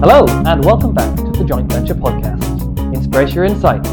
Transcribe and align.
Hello, 0.00 0.26
and 0.44 0.62
welcome 0.62 0.92
back 0.92 1.16
to 1.16 1.30
the 1.30 1.44
Joint 1.48 1.72
Venture 1.72 1.94
Podcast. 1.94 2.42
Inspiratia 2.92 3.48
insights. 3.48 3.88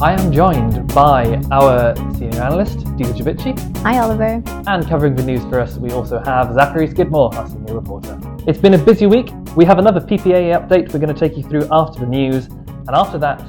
I 0.00 0.12
am 0.12 0.30
joined 0.30 0.94
by 0.94 1.42
our 1.50 1.96
senior 2.14 2.40
analyst, 2.40 2.78
Dila 2.96 3.12
Cebeci, 3.18 3.78
Hi, 3.78 3.98
Oliver. 3.98 4.40
and 4.68 4.86
covering 4.86 5.16
the 5.16 5.24
news 5.24 5.42
for 5.46 5.58
us, 5.58 5.78
we 5.78 5.90
also 5.90 6.20
have 6.20 6.54
Zachary 6.54 6.86
Skidmore, 6.86 7.34
our 7.34 7.48
senior 7.48 7.74
reporter. 7.74 8.16
It's 8.46 8.60
been 8.60 8.74
a 8.74 8.78
busy 8.78 9.06
week. 9.06 9.28
We 9.56 9.64
have 9.64 9.80
another 9.80 9.98
PPA 9.98 10.56
update 10.56 10.92
we're 10.92 11.00
going 11.00 11.12
to 11.12 11.18
take 11.18 11.36
you 11.36 11.42
through 11.42 11.66
after 11.72 11.98
the 11.98 12.06
news, 12.06 12.46
and 12.46 12.90
after 12.90 13.18
that, 13.18 13.40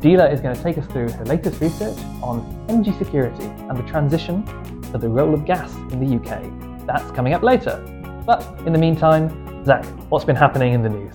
Dila 0.00 0.32
is 0.32 0.40
going 0.40 0.56
to 0.56 0.62
take 0.62 0.78
us 0.78 0.86
through 0.86 1.10
her 1.10 1.26
latest 1.26 1.60
research 1.60 1.98
on 2.22 2.64
energy 2.70 2.90
security 2.92 3.44
and 3.44 3.76
the 3.76 3.82
transition 3.82 4.42
to 4.92 4.96
the 4.96 5.06
role 5.06 5.34
of 5.34 5.44
gas 5.44 5.74
in 5.92 6.00
the 6.00 6.16
UK. 6.16 6.86
That's 6.86 7.10
coming 7.10 7.34
up 7.34 7.42
later. 7.42 7.76
But 8.24 8.42
in 8.66 8.72
the 8.72 8.78
meantime, 8.78 9.28
Zach, 9.66 9.84
what's 10.08 10.24
been 10.24 10.36
happening 10.36 10.72
in 10.72 10.82
the 10.82 10.88
news? 10.88 11.12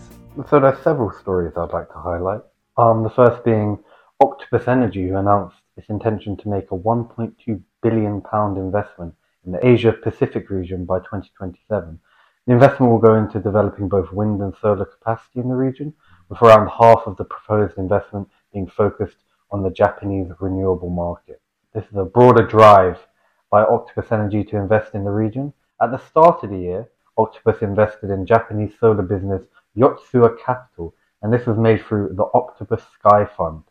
So 0.52 0.60
there's 0.60 0.78
several 0.84 1.12
stories 1.12 1.54
I'd 1.58 1.74
like 1.74 1.88
to 1.94 1.98
highlight. 1.98 2.42
Um, 2.78 3.02
the 3.02 3.10
first 3.10 3.44
being 3.44 3.80
Octopus 4.24 4.68
Energy, 4.68 5.08
who 5.08 5.16
announced 5.16 5.58
its 5.78 5.90
intention 5.90 6.38
to 6.38 6.48
make 6.48 6.66
a 6.70 6.78
1.2 6.78 7.60
billion 7.82 8.22
pound 8.22 8.60
investment 8.60 9.16
in 9.48 9.52
the 9.52 9.66
Asia 9.66 9.94
Pacific 9.94 10.52
region 10.52 10.86
by 10.86 11.00
2027. 11.00 12.00
The 12.46 12.54
investment 12.54 12.92
will 12.92 13.00
go 13.00 13.16
into 13.16 13.40
developing 13.40 13.90
both 13.90 14.12
wind 14.12 14.42
and 14.42 14.54
solar 14.62 14.86
capacity 14.86 15.40
in 15.40 15.50
the 15.50 15.56
region, 15.56 15.92
with 16.30 16.40
around 16.44 16.68
half 16.68 17.08
of 17.08 17.18
the 17.18 17.26
proposed 17.26 17.80
investment 17.80 18.30
being 18.56 18.66
focused 18.66 19.18
on 19.52 19.62
the 19.62 19.70
Japanese 19.70 20.32
renewable 20.40 20.90
market. 20.90 21.42
This 21.74 21.84
is 21.92 21.98
a 21.98 22.06
broader 22.06 22.42
drive 22.42 23.06
by 23.52 23.64
Octopus 23.64 24.14
Energy 24.14 24.46
to 24.46 24.56
invest 24.56 24.96
in 24.96 25.04
the 25.04 25.12
region. 25.12 25.52
At 25.82 25.92
the 25.92 25.98
start 25.98 26.42
of 26.42 26.52
the 26.52 26.58
year, 26.58 26.90
Octopus 27.18 27.62
invested 27.62 28.10
in 28.10 28.26
Japanese 28.26 28.72
solar 28.80 29.04
business 29.04 29.44
Yotsua 29.78 30.40
Capital, 30.40 30.96
and 31.22 31.34
this 31.34 31.46
was 31.46 31.58
made 31.58 31.84
through 31.84 32.14
the 32.16 32.30
Octopus 32.34 32.82
Sky 32.98 33.26
Fund. 33.26 33.64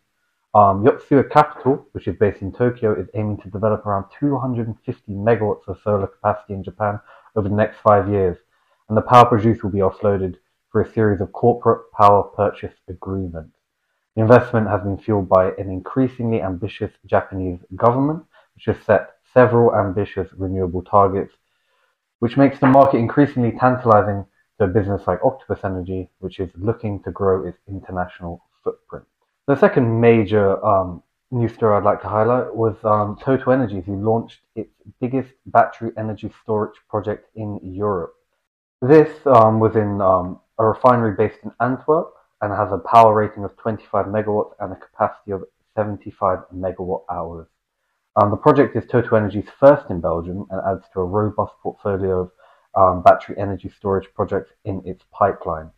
Um, 0.54 0.84
Yotsua 0.84 1.30
Capital, 1.30 1.86
which 1.92 2.06
is 2.06 2.16
based 2.16 2.42
in 2.42 2.52
Tokyo, 2.52 2.92
is 2.92 3.08
aiming 3.14 3.38
to 3.38 3.48
develop 3.48 3.86
around 3.86 4.04
250 4.20 5.12
megawatts 5.12 5.66
of 5.66 5.80
solar 5.82 6.08
capacity 6.08 6.52
in 6.52 6.62
Japan 6.62 7.00
over 7.36 7.48
the 7.48 7.54
next 7.54 7.78
five 7.78 8.10
years, 8.10 8.36
and 8.88 8.98
the 8.98 9.02
power 9.02 9.24
produced 9.24 9.64
will 9.64 9.70
be 9.70 9.78
offloaded 9.78 10.34
through 10.70 10.84
a 10.84 10.92
series 10.92 11.22
of 11.22 11.32
corporate 11.32 11.90
power 11.92 12.22
purchase 12.22 12.74
agreements. 12.86 13.56
The 14.16 14.22
investment 14.22 14.68
has 14.68 14.82
been 14.82 14.96
fueled 14.96 15.28
by 15.28 15.50
an 15.52 15.70
increasingly 15.70 16.40
ambitious 16.40 16.92
Japanese 17.04 17.58
government, 17.74 18.24
which 18.54 18.66
has 18.66 18.76
set 18.84 19.16
several 19.32 19.74
ambitious 19.74 20.28
renewable 20.36 20.82
targets, 20.82 21.34
which 22.20 22.36
makes 22.36 22.60
the 22.60 22.68
market 22.68 22.98
increasingly 22.98 23.50
tantalizing 23.58 24.24
to 24.58 24.64
a 24.64 24.68
business 24.68 25.02
like 25.08 25.18
Octopus 25.24 25.64
Energy, 25.64 26.08
which 26.20 26.38
is 26.38 26.50
looking 26.54 27.02
to 27.02 27.10
grow 27.10 27.44
its 27.44 27.58
international 27.68 28.44
footprint. 28.62 29.04
The 29.48 29.56
second 29.56 30.00
major 30.00 30.64
um, 30.64 31.02
news 31.32 31.52
story 31.52 31.76
I'd 31.76 31.82
like 31.82 32.00
to 32.02 32.08
highlight 32.08 32.54
was 32.54 32.76
um, 32.84 33.18
Total 33.20 33.52
Energies, 33.52 33.84
who 33.84 33.96
launched 33.96 34.38
its 34.54 34.70
biggest 35.00 35.30
battery 35.46 35.90
energy 35.98 36.30
storage 36.42 36.78
project 36.88 37.28
in 37.34 37.58
Europe. 37.62 38.14
This 38.80 39.10
um, 39.26 39.58
was 39.58 39.74
in 39.74 40.00
um, 40.00 40.40
a 40.58 40.64
refinery 40.64 41.16
based 41.16 41.40
in 41.42 41.50
Antwerp 41.60 42.14
and 42.44 42.52
has 42.52 42.70
a 42.72 42.78
power 42.78 43.14
rating 43.14 43.42
of 43.42 43.56
25 43.56 44.06
megawatts 44.06 44.52
and 44.60 44.70
a 44.70 44.76
capacity 44.76 45.30
of 45.30 45.44
75 45.74 46.40
megawatt 46.54 47.02
hours. 47.10 47.46
Um, 48.20 48.30
the 48.30 48.36
project 48.36 48.76
is 48.76 48.84
Total 48.86 49.16
Energy's 49.16 49.48
first 49.58 49.88
in 49.88 50.02
Belgium 50.02 50.44
and 50.50 50.60
adds 50.68 50.84
to 50.92 51.00
a 51.00 51.04
robust 51.04 51.54
portfolio 51.62 52.20
of 52.20 52.30
um, 52.76 53.02
battery 53.02 53.34
energy 53.38 53.72
storage 53.74 54.08
projects 54.14 54.52
in 54.66 54.82
its 54.84 55.02
pipeline. 55.10 55.70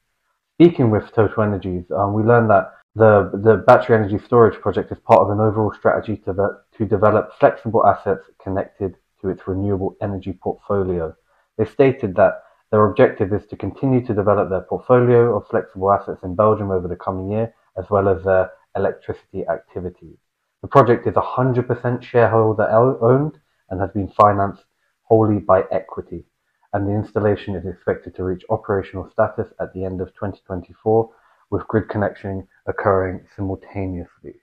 Speaking 0.54 0.90
with 0.90 1.12
Total 1.12 1.44
Energies, 1.44 1.84
um, 1.96 2.14
we 2.14 2.24
learned 2.24 2.50
that 2.50 2.72
the, 2.96 3.30
the 3.44 3.58
battery 3.58 3.96
energy 3.96 4.18
storage 4.18 4.60
project 4.60 4.90
is 4.90 4.98
part 4.98 5.20
of 5.20 5.30
an 5.30 5.38
overall 5.38 5.72
strategy 5.72 6.16
to, 6.24 6.34
to 6.76 6.84
develop 6.84 7.30
flexible 7.38 7.86
assets 7.86 8.24
connected 8.42 8.96
to 9.20 9.28
its 9.28 9.46
renewable 9.46 9.96
energy 10.02 10.32
portfolio. 10.32 11.14
They 11.58 11.64
stated 11.64 12.16
that 12.16 12.42
their 12.76 12.84
objective 12.84 13.32
is 13.32 13.46
to 13.46 13.56
continue 13.56 14.04
to 14.04 14.12
develop 14.12 14.50
their 14.50 14.60
portfolio 14.60 15.34
of 15.34 15.48
flexible 15.48 15.90
assets 15.90 16.22
in 16.22 16.34
Belgium 16.34 16.70
over 16.70 16.86
the 16.86 16.96
coming 16.96 17.30
year, 17.30 17.54
as 17.78 17.88
well 17.88 18.06
as 18.06 18.22
their 18.22 18.50
electricity 18.76 19.46
activities. 19.48 20.18
The 20.60 20.68
project 20.68 21.06
is 21.06 21.14
100% 21.14 22.02
shareholder 22.02 22.68
owned 22.68 23.38
and 23.70 23.80
has 23.80 23.90
been 23.92 24.08
financed 24.08 24.64
wholly 25.04 25.38
by 25.38 25.62
equity 25.72 26.26
and 26.74 26.86
the 26.86 26.92
installation 26.92 27.54
is 27.54 27.64
expected 27.64 28.14
to 28.14 28.24
reach 28.24 28.42
operational 28.50 29.08
status 29.10 29.48
at 29.58 29.72
the 29.72 29.82
end 29.82 30.02
of 30.02 30.08
2024, 30.08 31.08
with 31.48 31.66
grid 31.68 31.88
connection 31.88 32.46
occurring 32.66 33.24
simultaneously. 33.34 34.34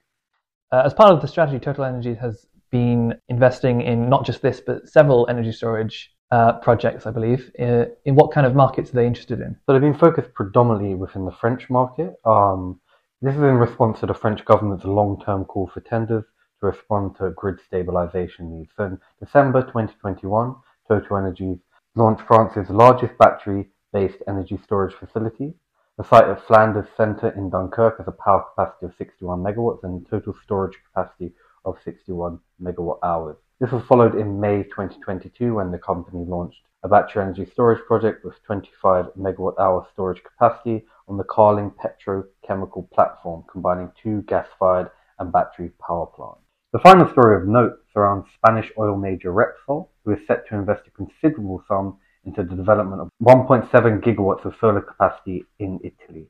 Uh, 0.72 0.82
as 0.84 0.92
part 0.92 1.12
of 1.12 1.20
the 1.20 1.28
strategy, 1.28 1.60
Total 1.60 1.84
Energies 1.84 2.18
has 2.18 2.46
been 2.72 3.14
investing 3.28 3.82
in 3.82 4.08
not 4.08 4.26
just 4.26 4.42
this, 4.42 4.60
but 4.60 4.88
several 4.88 5.28
energy 5.30 5.52
storage 5.52 6.10
uh, 6.34 6.52
projects, 6.58 7.06
I 7.06 7.12
believe. 7.12 7.50
Uh, 7.58 7.84
in 8.04 8.16
what 8.16 8.32
kind 8.32 8.46
of 8.46 8.54
markets 8.54 8.90
are 8.90 8.94
they 8.94 9.06
interested 9.06 9.40
in? 9.40 9.56
So 9.64 9.72
they've 9.72 9.88
been 9.88 10.02
focused 10.06 10.34
predominantly 10.34 10.94
within 10.96 11.24
the 11.24 11.36
French 11.40 11.70
market. 11.70 12.14
Um, 12.24 12.80
this 13.22 13.36
is 13.36 13.42
in 13.42 13.56
response 13.66 14.00
to 14.00 14.06
the 14.06 14.14
French 14.14 14.44
government's 14.44 14.84
long-term 14.84 15.44
call 15.44 15.70
for 15.72 15.80
tenders 15.80 16.24
to 16.58 16.66
respond 16.66 17.16
to 17.18 17.30
grid 17.30 17.58
stabilization 17.64 18.50
needs. 18.50 18.72
So 18.76 18.84
in 18.84 18.98
December 19.20 19.62
2021, 19.62 20.56
Total 20.88 21.16
Energies 21.16 21.58
launched 21.94 22.26
France's 22.26 22.68
largest 22.68 23.16
battery-based 23.16 24.22
energy 24.26 24.58
storage 24.64 24.94
facility. 24.94 25.54
The 25.98 26.04
site 26.04 26.28
at 26.28 26.44
Flanders 26.48 26.88
Centre 26.96 27.30
in 27.36 27.50
Dunkirk 27.50 27.98
has 27.98 28.08
a 28.08 28.18
power 28.24 28.44
capacity 28.50 28.86
of 28.86 28.94
61 28.98 29.38
megawatts 29.38 29.84
and 29.84 30.04
total 30.10 30.34
storage 30.42 30.76
capacity 30.86 31.32
of 31.64 31.76
61 31.84 32.40
megawatt 32.60 32.98
hours. 33.04 33.36
This 33.64 33.72
was 33.72 33.86
followed 33.86 34.14
in 34.14 34.38
May 34.38 34.64
2022 34.64 35.54
when 35.54 35.70
the 35.70 35.78
company 35.78 36.22
launched 36.26 36.60
a 36.82 36.88
battery 36.88 37.22
energy 37.22 37.46
storage 37.50 37.82
project 37.86 38.22
with 38.22 38.34
25 38.44 39.06
megawatt 39.18 39.58
hour 39.58 39.86
storage 39.90 40.22
capacity 40.22 40.84
on 41.08 41.16
the 41.16 41.24
Carling 41.24 41.70
petrochemical 41.70 42.90
platform, 42.90 43.42
combining 43.50 43.90
two 44.02 44.20
gas-fired 44.28 44.90
and 45.18 45.32
battery 45.32 45.70
power 45.80 46.04
plants. 46.04 46.42
The 46.74 46.78
final 46.80 47.10
story 47.10 47.40
of 47.40 47.48
note 47.48 47.78
surrounds 47.90 48.26
Spanish 48.34 48.70
oil 48.78 48.98
major 48.98 49.32
Repsol, 49.32 49.88
who 50.04 50.12
is 50.12 50.26
set 50.26 50.46
to 50.48 50.56
invest 50.56 50.82
a 50.86 50.90
considerable 50.90 51.64
sum 51.66 51.96
into 52.26 52.42
the 52.42 52.54
development 52.54 53.00
of 53.00 53.08
1.7 53.22 53.70
gigawatts 54.04 54.44
of 54.44 54.54
solar 54.60 54.82
capacity 54.82 55.42
in 55.58 55.80
Italy. 55.82 56.28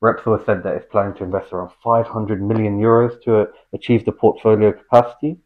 Repsol 0.00 0.38
has 0.38 0.46
said 0.46 0.62
that 0.62 0.76
it's 0.76 0.92
planning 0.92 1.16
to 1.16 1.24
invest 1.24 1.52
around 1.52 1.72
500 1.82 2.40
million 2.40 2.78
euros 2.78 3.20
to 3.22 3.48
achieve 3.72 4.04
the 4.04 4.12
portfolio 4.12 4.70
capacity. 4.70 5.40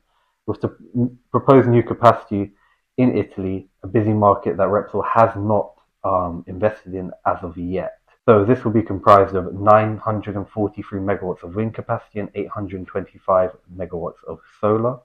With 0.50 0.60
to 0.62 1.16
propose 1.30 1.68
new 1.68 1.84
capacity 1.84 2.50
in 2.96 3.16
Italy, 3.16 3.68
a 3.84 3.86
busy 3.86 4.12
market 4.12 4.56
that 4.56 4.66
Repsol 4.66 5.04
has 5.06 5.30
not 5.36 5.74
um, 6.02 6.44
invested 6.48 6.94
in 6.94 7.12
as 7.24 7.38
of 7.42 7.56
yet. 7.56 7.98
So 8.26 8.44
this 8.44 8.64
will 8.64 8.72
be 8.72 8.82
comprised 8.82 9.36
of 9.36 9.54
943 9.54 11.00
megawatts 11.00 11.44
of 11.44 11.54
wind 11.54 11.74
capacity 11.74 12.18
and 12.18 12.30
825 12.34 13.50
megawatts 13.76 14.24
of 14.26 14.40
solar. 14.60 14.98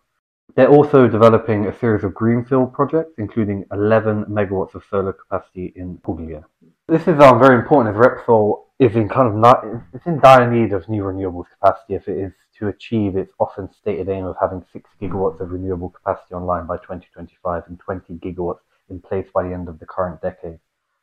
They're 0.55 0.69
also 0.69 1.07
developing 1.07 1.65
a 1.65 1.77
series 1.79 2.03
of 2.03 2.13
greenfield 2.13 2.71
projects, 2.73 3.15
including 3.17 3.65
11 3.71 4.25
megawatts 4.25 4.75
of 4.75 4.83
solar 4.89 5.13
capacity 5.13 5.73
in 5.75 5.97
Puglia. 5.97 6.45
This 6.87 7.01
is 7.07 7.19
um, 7.19 7.39
very 7.39 7.55
important 7.55 7.95
as 7.95 8.01
Repsol 8.01 8.65
is 8.79 8.95
in 8.95 9.09
kind 9.09 9.27
of 9.27 9.35
not, 9.35 9.65
it's 9.93 10.05
in 10.05 10.19
dire 10.19 10.49
need 10.49 10.71
of 10.71 10.87
new 10.87 11.03
renewables 11.03 11.45
capacity 11.49 11.95
if 11.95 12.07
it 12.07 12.17
is 12.17 12.31
to 12.59 12.67
achieve 12.67 13.17
its 13.17 13.33
often 13.39 13.69
stated 13.73 14.07
aim 14.07 14.25
of 14.25 14.35
having 14.39 14.63
6 14.71 14.89
gigawatts 15.01 15.41
of 15.41 15.51
renewable 15.51 15.89
capacity 15.89 16.35
online 16.35 16.67
by 16.67 16.77
2025 16.77 17.63
and 17.67 17.79
20 17.79 18.13
gigawatts 18.13 18.59
in 18.89 18.99
place 19.01 19.27
by 19.33 19.43
the 19.43 19.53
end 19.53 19.67
of 19.67 19.79
the 19.79 19.85
current 19.85 20.21
decade. 20.21 20.59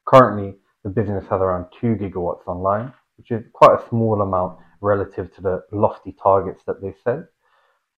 Currently, 0.07 0.55
the 0.83 0.91
business 0.91 1.25
has 1.29 1.41
around 1.41 1.67
2 1.81 1.97
gigawatts 1.97 2.47
online, 2.47 2.93
which 3.19 3.31
is 3.31 3.45
quite 3.53 3.79
a 3.79 3.89
small 3.89 4.23
amount 4.23 4.59
relative 4.81 5.35
to 5.35 5.43
the 5.43 5.63
lofty 5.73 6.13
targets 6.23 6.63
that 6.67 6.81
they 6.81 6.95
set, 7.05 7.25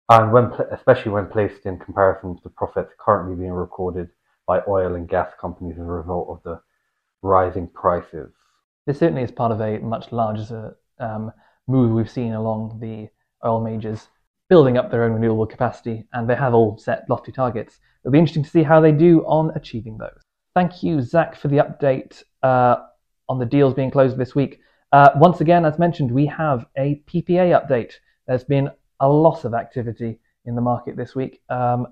and 0.09 0.33
when, 0.33 0.51
especially 0.73 1.13
when 1.13 1.27
placed 1.27 1.67
in 1.67 1.79
comparison 1.79 2.37
to 2.37 2.43
the 2.43 2.51
profits 2.51 2.93
currently 2.99 3.37
being 3.37 3.53
recorded 3.53 4.09
by 4.47 4.61
oil 4.69 4.95
and 4.95 5.09
gas 5.09 5.33
companies 5.41 5.77
as 5.77 5.87
a 5.87 5.91
result 5.91 6.29
of 6.29 6.43
the 6.43 6.61
rising 7.23 7.67
prices. 7.69 8.31
This 8.87 8.99
certainly 8.99 9.23
is 9.23 9.31
part 9.31 9.53
of 9.53 9.61
a 9.61 9.79
much 9.79 10.13
larger 10.13 10.77
um, 10.99 11.33
move 11.67 11.93
we've 11.93 12.11
seen 12.11 12.35
along 12.35 12.79
the 12.81 13.09
oil 13.47 13.61
majors 13.61 14.09
building 14.51 14.77
up 14.77 14.91
their 14.91 15.05
own 15.05 15.13
renewable 15.13 15.47
capacity, 15.47 16.05
and 16.13 16.29
they 16.29 16.35
have 16.35 16.53
all 16.53 16.77
set 16.77 17.09
lofty 17.09 17.33
targets. 17.33 17.81
It'll 18.03 18.13
be 18.13 18.19
interesting 18.19 18.45
to 18.45 18.51
see 18.51 18.63
how 18.63 18.81
they 18.81 18.93
do 18.93 19.25
on 19.25 19.51
achieving 19.57 19.97
those. 19.97 20.21
Thank 20.55 20.83
you, 20.83 21.01
Zach, 21.01 21.35
for 21.35 21.49
the 21.49 21.57
update 21.57 22.23
uh, 22.43 22.77
on 23.29 23.39
the 23.39 23.47
deals 23.47 23.75
being 23.75 23.91
closed 23.91 24.19
this 24.19 24.35
week. 24.35 24.61
Uh, 24.93 25.11
once 25.17 25.41
again, 25.41 25.65
as 25.65 25.79
mentioned, 25.79 26.13
we 26.13 26.27
have 26.27 26.67
a 26.77 27.03
PPA 27.07 27.59
update. 27.59 27.95
There's 28.27 28.45
been 28.45 28.71
a 29.01 29.09
lot 29.09 29.45
of 29.45 29.55
activity 29.55 30.19
in 30.45 30.55
the 30.55 30.61
market 30.61 30.97
this 30.97 31.15
week. 31.15 31.41
Um, 31.49 31.87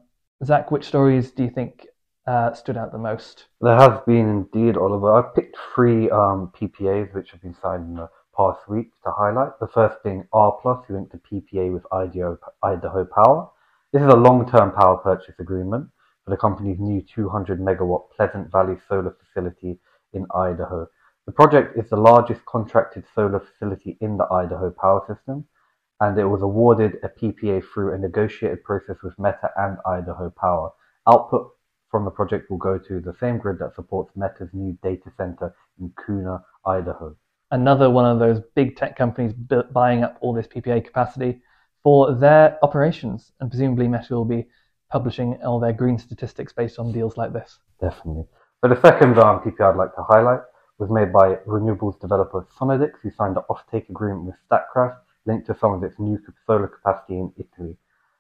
Zach, 0.45 0.71
which 0.71 0.85
stories 0.85 1.31
do 1.31 1.45
you 1.45 1.51
think 1.51 1.87
uh, 2.27 2.53
stood 2.53 2.77
out 2.77 2.93
the 2.93 2.99
most? 2.99 3.47
There 3.61 3.77
have 3.77 4.05
been 4.07 4.47
indeed, 4.55 4.77
Oliver. 4.77 5.13
I 5.13 5.23
picked 5.35 5.57
three 5.75 6.11
um, 6.11 6.53
PPAs 6.59 7.15
which 7.15 7.31
have 7.31 7.43
been 7.43 7.57
signed 7.63 7.85
in 7.85 7.95
the 7.95 8.09
past 8.37 8.69
week 8.69 8.91
to 9.05 9.11
highlight. 9.11 9.59
The 9.61 9.69
first 9.69 10.03
being 10.03 10.27
rPlus, 10.33 10.85
who 10.87 10.97
inked 10.97 11.15
a 11.15 11.19
PPA 11.19 11.73
with 11.73 11.85
Idaho, 11.93 12.39
Idaho 12.63 13.05
Power. 13.05 13.49
This 13.93 14.03
is 14.03 14.09
a 14.09 14.17
long-term 14.17 14.73
power 14.73 14.97
purchase 14.97 15.35
agreement 15.39 15.89
for 16.25 16.31
the 16.31 16.37
company's 16.37 16.79
new 16.79 17.03
200 17.03 17.61
megawatt 17.61 18.11
Pleasant 18.17 18.51
Valley 18.51 18.77
solar 18.89 19.17
facility 19.23 19.79
in 20.13 20.27
Idaho. 20.35 20.89
The 21.27 21.33
project 21.33 21.77
is 21.79 21.89
the 21.91 21.97
largest 21.97 22.45
contracted 22.47 23.05
solar 23.15 23.41
facility 23.41 23.97
in 24.01 24.17
the 24.17 24.25
Idaho 24.25 24.71
power 24.71 25.05
system, 25.07 25.45
and 26.03 26.19
it 26.19 26.25
was 26.25 26.43
awarded 26.43 26.97
a 27.05 27.09
PPA 27.09 27.63
through 27.73 27.95
a 27.95 27.99
negotiated 27.99 28.65
process 28.65 28.97
with 29.05 29.17
Meta 29.21 29.51
and 29.57 29.79
Idaho 29.87 30.31
Power. 30.31 30.73
Output 31.09 31.53
from 31.93 32.05
the 32.05 32.11
project 32.11 32.51
will 32.51 32.59
go 32.59 32.77
to 32.77 32.99
the 32.99 33.15
same 33.21 33.39
grid 33.39 33.61
that 33.61 33.77
supports 33.77 34.11
Meta's 34.17 34.49
new 34.53 34.77
data 34.83 35.13
center 35.17 35.55
in 35.79 35.93
Kuna, 36.05 36.43
Idaho. 36.67 37.15
Another 37.53 37.89
one 37.89 38.05
of 38.05 38.19
those 38.19 38.41
big 38.57 38.75
tech 38.75 38.97
companies 38.97 39.33
buying 39.73 40.03
up 40.03 40.19
all 40.21 40.33
this 40.33 40.49
PPA 40.49 40.85
capacity 40.85 41.41
for 41.85 42.13
their 42.17 42.59
operations, 42.65 43.31
and 43.39 43.49
presumably 43.49 43.87
Meta 43.87 44.13
will 44.13 44.25
be 44.25 44.49
publishing 44.91 45.39
all 45.45 45.61
their 45.61 45.73
green 45.73 45.99
statistics 45.99 46.53
based 46.53 46.81
on 46.81 46.91
deals 46.91 47.17
like 47.17 47.33
this. 47.33 47.61
Definitely. 47.81 48.25
But 48.61 48.71
the 48.71 48.81
second 48.81 49.15
PPA 49.15 49.71
I'd 49.71 49.77
like 49.77 49.95
to 49.95 50.03
highlight 50.03 50.41
was 50.79 50.91
made 50.91 51.13
by 51.13 51.37
renewables 51.47 52.01
developer 52.01 52.45
Sonnedix, 52.59 52.95
who 53.05 53.13
signed 53.13 53.37
an 53.37 53.45
offtake 53.49 53.89
agreement 53.89 54.25
with 54.25 54.35
Statkraft 54.51 54.97
linked 55.27 55.47
to 55.47 55.57
some 55.61 55.73
of 55.73 55.83
its 55.83 55.99
new 55.99 56.19
solar 56.47 56.69
capacity 56.69 57.15
in 57.15 57.33
Italy. 57.37 57.77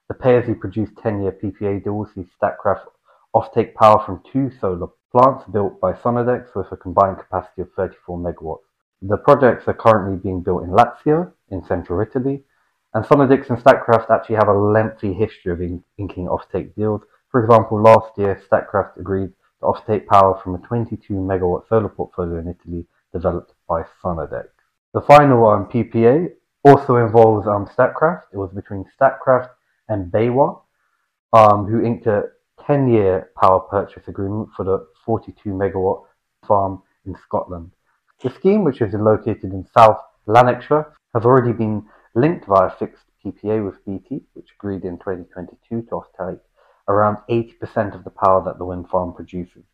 The 0.08 0.14
pay-as-you-produce 0.14 0.90
10-year 0.90 1.38
PPA 1.42 1.84
deal 1.84 1.94
will 1.94 2.10
see 2.14 2.26
Statkraft 2.40 2.86
offtake 3.34 3.74
power 3.74 4.02
from 4.04 4.22
two 4.30 4.50
solar 4.60 4.88
plants 5.10 5.44
built 5.52 5.80
by 5.80 5.92
Sonnedix 5.92 6.54
with 6.54 6.70
a 6.72 6.76
combined 6.76 7.18
capacity 7.18 7.62
of 7.62 7.72
34 7.76 8.18
megawatts. 8.18 8.64
The 9.02 9.16
projects 9.16 9.66
are 9.66 9.74
currently 9.74 10.16
being 10.16 10.42
built 10.42 10.64
in 10.64 10.70
Lazio, 10.70 11.32
in 11.50 11.64
central 11.64 12.00
Italy, 12.00 12.44
and 12.94 13.04
Sonnedix 13.04 13.48
and 13.48 13.58
Statkraft 13.58 14.10
actually 14.10 14.36
have 14.36 14.48
a 14.48 14.52
lengthy 14.52 15.12
history 15.12 15.52
of 15.52 15.60
inking 15.98 16.26
offtake 16.26 16.74
deals. 16.74 17.02
For 17.30 17.42
example, 17.42 17.80
last 17.80 18.16
year, 18.18 18.40
Statkraft 18.50 18.98
agreed 18.98 19.32
to 19.60 19.66
offtake 19.66 20.06
power 20.06 20.38
from 20.42 20.54
a 20.54 20.58
22 20.58 21.14
megawatt 21.14 21.68
solar 21.68 21.88
portfolio 21.88 22.38
in 22.38 22.48
Italy 22.48 22.86
developed 23.12 23.54
by 23.68 23.82
Sonnedix. 24.02 24.48
The 24.92 25.00
final 25.00 25.46
um, 25.48 25.66
PPA 25.66 26.32
also 26.64 26.96
involves 26.96 27.46
um, 27.46 27.66
Statkraft. 27.66 28.22
It 28.32 28.36
was 28.36 28.50
between 28.52 28.84
Statkraft 28.98 29.50
and 29.88 30.10
BayWa, 30.12 30.60
um, 31.32 31.66
who 31.66 31.82
inked 31.82 32.06
a 32.06 32.24
10-year 32.60 33.30
power 33.40 33.60
purchase 33.60 34.06
agreement 34.06 34.50
for 34.56 34.64
the 34.64 34.86
42 35.04 35.50
megawatt 35.50 36.04
farm 36.46 36.82
in 37.06 37.16
Scotland. 37.24 37.70
The 38.22 38.30
scheme, 38.30 38.62
which 38.62 38.80
is 38.80 38.94
located 38.94 39.52
in 39.52 39.66
South 39.76 40.00
Lanarkshire, 40.26 40.94
has 41.14 41.24
already 41.24 41.52
been 41.52 41.84
linked 42.14 42.46
via 42.46 42.70
fixed 42.78 43.04
PPA 43.24 43.64
with 43.64 43.84
BT, 43.84 44.22
which 44.34 44.50
agreed 44.56 44.84
in 44.84 44.98
2022 44.98 45.82
to 45.82 45.90
offtake 45.90 46.40
around 46.88 47.18
80% 47.28 47.94
of 47.94 48.04
the 48.04 48.10
power 48.10 48.42
that 48.44 48.58
the 48.58 48.64
wind 48.64 48.88
farm 48.88 49.12
produces. 49.12 49.64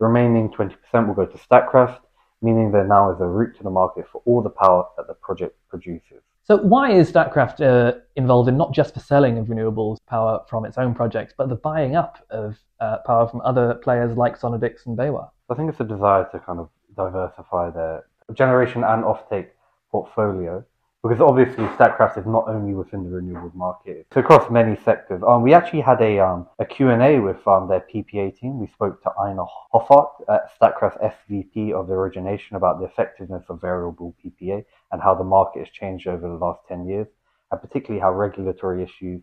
The 0.00 0.06
remaining 0.06 0.50
20% 0.50 0.74
will 1.06 1.14
go 1.14 1.26
to 1.26 1.38
Statkraft, 1.38 2.00
meaning 2.42 2.72
there 2.72 2.86
now 2.86 3.10
is 3.12 3.20
a 3.20 3.26
route 3.26 3.56
to 3.56 3.62
the 3.62 3.70
market 3.70 4.06
for 4.10 4.22
all 4.24 4.42
the 4.42 4.50
power 4.50 4.86
that 4.96 5.06
the 5.06 5.14
project 5.14 5.56
produces. 5.68 6.22
So, 6.46 6.58
why 6.58 6.92
is 6.92 7.10
Statkraft 7.10 7.62
uh, 7.62 8.00
involved 8.16 8.50
in 8.50 8.58
not 8.58 8.74
just 8.74 8.92
the 8.92 9.00
selling 9.00 9.38
of 9.38 9.46
renewables 9.46 9.96
power 10.06 10.40
from 10.46 10.66
its 10.66 10.76
own 10.76 10.94
projects, 10.94 11.32
but 11.36 11.48
the 11.48 11.56
buying 11.56 11.96
up 11.96 12.18
of 12.28 12.58
uh, 12.80 12.98
power 13.06 13.26
from 13.26 13.40
other 13.40 13.76
players 13.76 14.14
like 14.14 14.38
Sonnedix 14.38 14.84
and 14.84 14.96
BayWa? 14.96 15.30
I 15.48 15.54
think 15.54 15.70
it's 15.70 15.80
a 15.80 15.84
desire 15.84 16.28
to 16.32 16.38
kind 16.38 16.60
of 16.60 16.68
diversify 16.94 17.70
their 17.70 18.04
generation 18.34 18.84
and 18.84 19.04
offtake 19.04 19.48
portfolio 19.90 20.62
because 21.04 21.20
obviously 21.20 21.64
Statkraft 21.76 22.16
is 22.16 22.24
not 22.24 22.48
only 22.48 22.72
within 22.72 23.04
the 23.04 23.10
renewables 23.10 23.54
market, 23.54 24.06
it's 24.08 24.16
across 24.16 24.50
many 24.50 24.74
sectors. 24.86 25.22
Um, 25.28 25.42
we 25.42 25.52
actually 25.52 25.82
had 25.82 26.00
a 26.00 26.18
um, 26.18 26.46
a 26.58 26.64
Q&A 26.64 27.20
with 27.20 27.46
um, 27.46 27.68
their 27.68 27.84
PPA 27.94 28.40
team. 28.40 28.58
We 28.58 28.68
spoke 28.68 29.02
to 29.02 29.10
Ina 29.22 29.44
Hoffart, 29.74 30.08
at 30.30 30.48
Statkraft 30.58 31.12
SVP 31.12 31.74
of 31.74 31.88
the 31.88 31.92
origination, 31.92 32.56
about 32.56 32.80
the 32.80 32.86
effectiveness 32.86 33.44
of 33.50 33.60
variable 33.60 34.16
PPA 34.24 34.64
and 34.92 35.02
how 35.02 35.14
the 35.14 35.24
market 35.24 35.66
has 35.66 35.68
changed 35.68 36.06
over 36.06 36.26
the 36.26 36.42
last 36.42 36.60
10 36.68 36.88
years, 36.88 37.06
and 37.50 37.60
particularly 37.60 38.00
how 38.00 38.10
regulatory 38.10 38.82
issues 38.82 39.20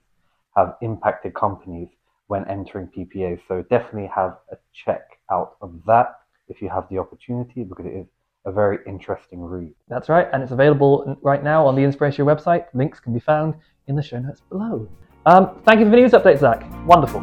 have 0.56 0.76
impacted 0.84 1.34
companies 1.34 1.90
when 2.28 2.48
entering 2.48 2.92
PPAs. 2.96 3.40
So 3.48 3.64
definitely 3.64 4.12
have 4.16 4.38
a 4.52 4.58
check 4.86 5.02
out 5.32 5.56
of 5.62 5.74
that 5.88 6.20
if 6.48 6.62
you 6.62 6.70
have 6.70 6.88
the 6.92 7.00
opportunity 7.00 7.64
because 7.64 7.88
it 7.88 7.96
is 7.96 8.08
a 8.46 8.52
very 8.52 8.80
interesting 8.88 9.42
read. 9.42 9.74
That's 9.88 10.10
right, 10.10 10.28
and 10.34 10.42
it's 10.42 10.52
available 10.52 11.18
right 11.22 11.44
now 11.44 11.66
on 11.66 11.76
the 11.76 11.84
Inspiratia 11.84 12.26
website. 12.26 12.66
Links 12.74 13.00
can 13.00 13.14
be 13.14 13.20
found 13.20 13.56
in 13.88 13.96
the 13.96 14.02
show 14.02 14.20
notes 14.20 14.42
below. 14.50 14.90
Um, 15.26 15.62
thank 15.66 15.80
you 15.80 15.86
for 15.86 15.92
the 15.92 15.98
news 15.98 16.12
update, 16.12 16.40
Zach. 16.40 16.66
Wonderful. 16.86 17.22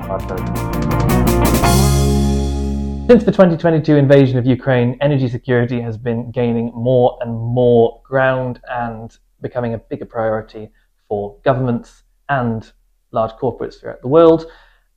Since 3.09 3.25
the 3.25 3.33
2022 3.33 3.97
invasion 3.97 4.39
of 4.39 4.47
Ukraine, 4.47 4.97
energy 5.01 5.29
security 5.29 5.81
has 5.81 5.97
been 5.97 6.31
gaining 6.31 6.67
more 6.75 7.19
and 7.23 7.33
more 7.33 8.01
ground 8.05 8.61
and 8.69 9.17
becoming 9.41 9.75
a 9.75 9.79
bigger 9.79 10.05
priority 10.05 10.69
for 11.09 11.39
governments 11.43 12.03
and 12.29 12.71
large 13.11 13.33
corporates 13.33 13.81
throughout 13.81 14.03
the 14.03 14.09
world. 14.09 14.47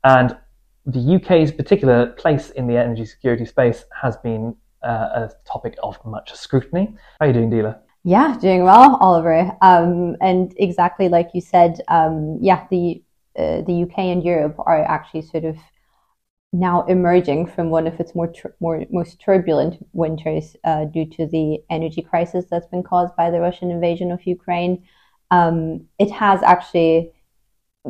And 0.04 0.38
the 0.86 1.16
UK's 1.16 1.52
particular 1.52 2.08
place 2.08 2.50
in 2.52 2.68
the 2.68 2.78
energy 2.78 3.06
security 3.06 3.46
space 3.46 3.86
has 4.02 4.18
been 4.18 4.56
uh, 4.84 5.28
a 5.28 5.32
topic 5.46 5.76
of 5.84 5.98
much 6.06 6.34
scrutiny. 6.34 6.96
How 7.20 7.26
are 7.26 7.28
you 7.28 7.34
doing, 7.34 7.52
Dila? 7.52 7.80
Yeah, 8.04 8.38
doing 8.40 8.64
well, 8.64 8.98
Oliver. 9.00 9.56
Um, 9.62 10.16
and 10.22 10.54
exactly 10.58 11.08
like 11.10 11.30
you 11.34 11.42
said, 11.42 11.82
um, 11.88 12.40
yeah, 12.42 12.66
the 12.72 13.04
uh, 13.38 13.62
the 13.62 13.84
UK 13.84 14.00
and 14.00 14.24
Europe 14.24 14.56
are 14.60 14.84
actually 14.84 15.22
sort 15.22 15.46
of 15.46 15.58
now 16.54 16.84
emerging 16.88 17.48
from 17.48 17.70
one 17.70 17.88
of 17.88 17.98
its 18.00 18.14
more, 18.14 18.34
more 18.60 18.84
most 18.92 19.22
turbulent 19.22 19.86
winters 19.94 20.56
uh, 20.66 20.86
due 20.86 21.06
to 21.06 21.26
the 21.28 21.60
energy 21.70 22.02
crisis 22.02 22.46
that's 22.52 22.68
been 22.68 22.84
caused 22.84 23.16
by 23.16 23.30
the 23.30 23.40
Russian 23.40 23.72
invasion 23.72 24.12
of 24.12 24.28
Ukraine. 24.28 24.84
Um, 25.30 25.88
it 25.98 26.12
has 26.12 26.44
actually 26.44 27.14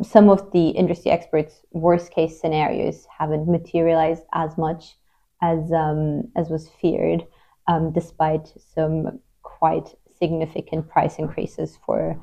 some 0.02 0.28
of 0.30 0.52
the 0.52 0.68
industry 0.68 1.10
experts' 1.10 1.62
worst 1.72 2.12
case 2.12 2.40
scenarios 2.40 3.06
haven't 3.18 3.48
materialized 3.48 4.22
as 4.32 4.56
much 4.56 4.96
as 5.42 5.72
um, 5.72 6.30
as 6.36 6.48
was 6.48 6.70
feared, 6.80 7.26
um, 7.68 7.92
despite 7.92 8.52
some 8.74 9.20
quite 9.42 9.94
significant 10.18 10.88
price 10.88 11.18
increases 11.18 11.78
for 11.84 12.18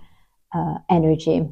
uh, 0.54 0.76
energy. 0.90 1.48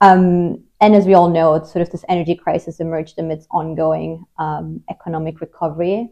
Um, 0.00 0.62
and 0.80 0.94
as 0.94 1.06
we 1.06 1.14
all 1.14 1.28
know, 1.28 1.54
it's 1.54 1.72
sort 1.72 1.82
of 1.82 1.90
this 1.90 2.04
energy 2.08 2.36
crisis 2.36 2.78
emerged 2.78 3.18
amidst 3.18 3.48
ongoing 3.50 4.24
um, 4.38 4.80
economic 4.88 5.40
recovery 5.40 6.08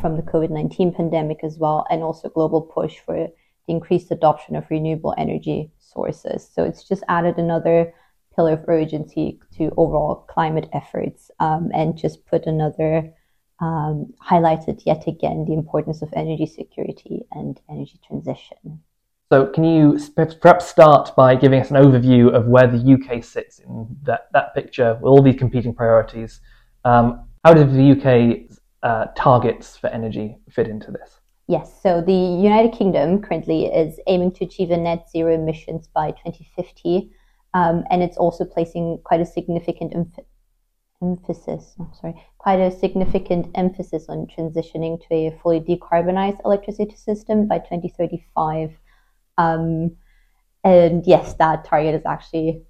from 0.00 0.16
the 0.16 0.22
COVID 0.22 0.50
19 0.50 0.94
pandemic 0.94 1.40
as 1.42 1.58
well, 1.58 1.84
and 1.90 2.02
also 2.02 2.28
global 2.28 2.62
push 2.62 2.98
for 2.98 3.14
the 3.16 3.32
increased 3.66 4.10
adoption 4.10 4.54
of 4.54 4.70
renewable 4.70 5.14
energy 5.18 5.70
sources. 5.78 6.48
So 6.54 6.64
it's 6.64 6.84
just 6.84 7.02
added 7.08 7.38
another 7.38 7.92
pillar 8.36 8.52
of 8.52 8.68
urgency 8.68 9.40
to 9.56 9.72
overall 9.76 10.26
climate 10.28 10.68
efforts 10.72 11.30
um, 11.40 11.70
and 11.74 11.98
just 11.98 12.24
put 12.26 12.46
another 12.46 13.12
um, 13.60 14.12
highlighted 14.24 14.82
yet 14.86 15.06
again 15.06 15.44
the 15.46 15.54
importance 15.54 16.02
of 16.02 16.08
energy 16.14 16.46
security 16.46 17.22
and 17.32 17.60
energy 17.68 17.98
transition. 18.06 18.80
So, 19.30 19.46
can 19.46 19.64
you 19.64 19.98
perhaps 20.40 20.66
start 20.66 21.14
by 21.14 21.34
giving 21.34 21.60
us 21.60 21.70
an 21.70 21.76
overview 21.76 22.32
of 22.34 22.46
where 22.46 22.66
the 22.66 22.94
UK 22.94 23.22
sits 23.22 23.58
in 23.58 23.86
that, 24.04 24.28
that 24.32 24.54
picture 24.54 24.94
with 24.94 25.04
all 25.04 25.22
these 25.22 25.36
competing 25.36 25.74
priorities? 25.74 26.40
Um, 26.84 27.28
how 27.44 27.52
do 27.52 27.64
the 27.64 27.92
UK's 27.92 28.58
uh, 28.82 29.06
targets 29.16 29.76
for 29.76 29.88
energy 29.88 30.38
fit 30.48 30.66
into 30.66 30.90
this? 30.90 31.20
Yes, 31.46 31.72
so 31.82 32.00
the 32.00 32.12
United 32.12 32.72
Kingdom 32.72 33.20
currently 33.20 33.66
is 33.66 33.98
aiming 34.06 34.32
to 34.32 34.44
achieve 34.44 34.70
a 34.70 34.76
net 34.76 35.10
zero 35.10 35.34
emissions 35.34 35.88
by 35.88 36.10
2050, 36.10 37.10
um, 37.54 37.84
and 37.90 38.02
it's 38.02 38.16
also 38.16 38.44
placing 38.44 38.98
quite 39.04 39.20
a 39.20 39.26
significant 39.26 39.92
emphasis, 41.02 41.74
oh, 41.80 41.90
sorry, 42.00 42.14
quite 42.38 42.60
a 42.60 42.70
significant 42.70 43.50
emphasis 43.54 44.06
on 44.08 44.26
transitioning 44.26 45.00
to 45.06 45.14
a 45.14 45.38
fully 45.42 45.60
decarbonized 45.60 46.40
electricity 46.44 46.96
system 46.96 47.46
by 47.46 47.58
2035. 47.58 48.72
Um, 49.36 49.96
and 50.64 51.06
yes, 51.06 51.34
that 51.34 51.64
target 51.64 51.94
is 51.94 52.06
actually 52.06 52.62